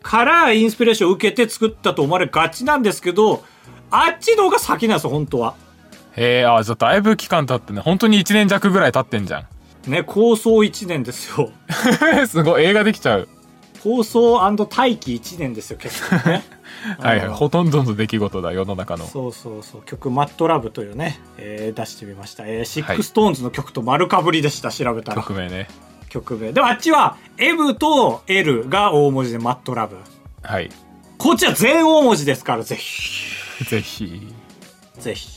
[0.03, 3.43] からインスピレーションを受けて作ったと思われがちなんですけど
[3.91, 5.55] あっちの方が先なんですよ本当は。
[6.15, 7.81] へえあじゃあだいぶ期間経ってね。
[7.81, 9.47] 本当に1年弱ぐらい経ってんじゃん
[9.87, 11.51] ね構想1年ですよ。
[12.27, 13.29] すごい映画できちゃう。
[13.83, 16.43] 構想大体1年ですよ結構ね。
[16.99, 19.07] はいはいうんほとんどの出来事だ世の中の。
[19.07, 19.83] そうそうそう。
[19.83, 25.23] 曲「マットラブというね、えー出してみました、えー、シッはいクストーンズの曲と丸かぶりでした調べたら。
[25.23, 25.69] 曲名ね。
[26.09, 26.53] 曲名。
[26.53, 29.97] でもあっちは M と L が大文字で Mad Love。
[30.43, 30.71] はい。
[31.19, 33.65] こっちは全大文字ですから ぜひ。
[33.65, 34.33] ぜひ。
[34.99, 35.36] ぜひ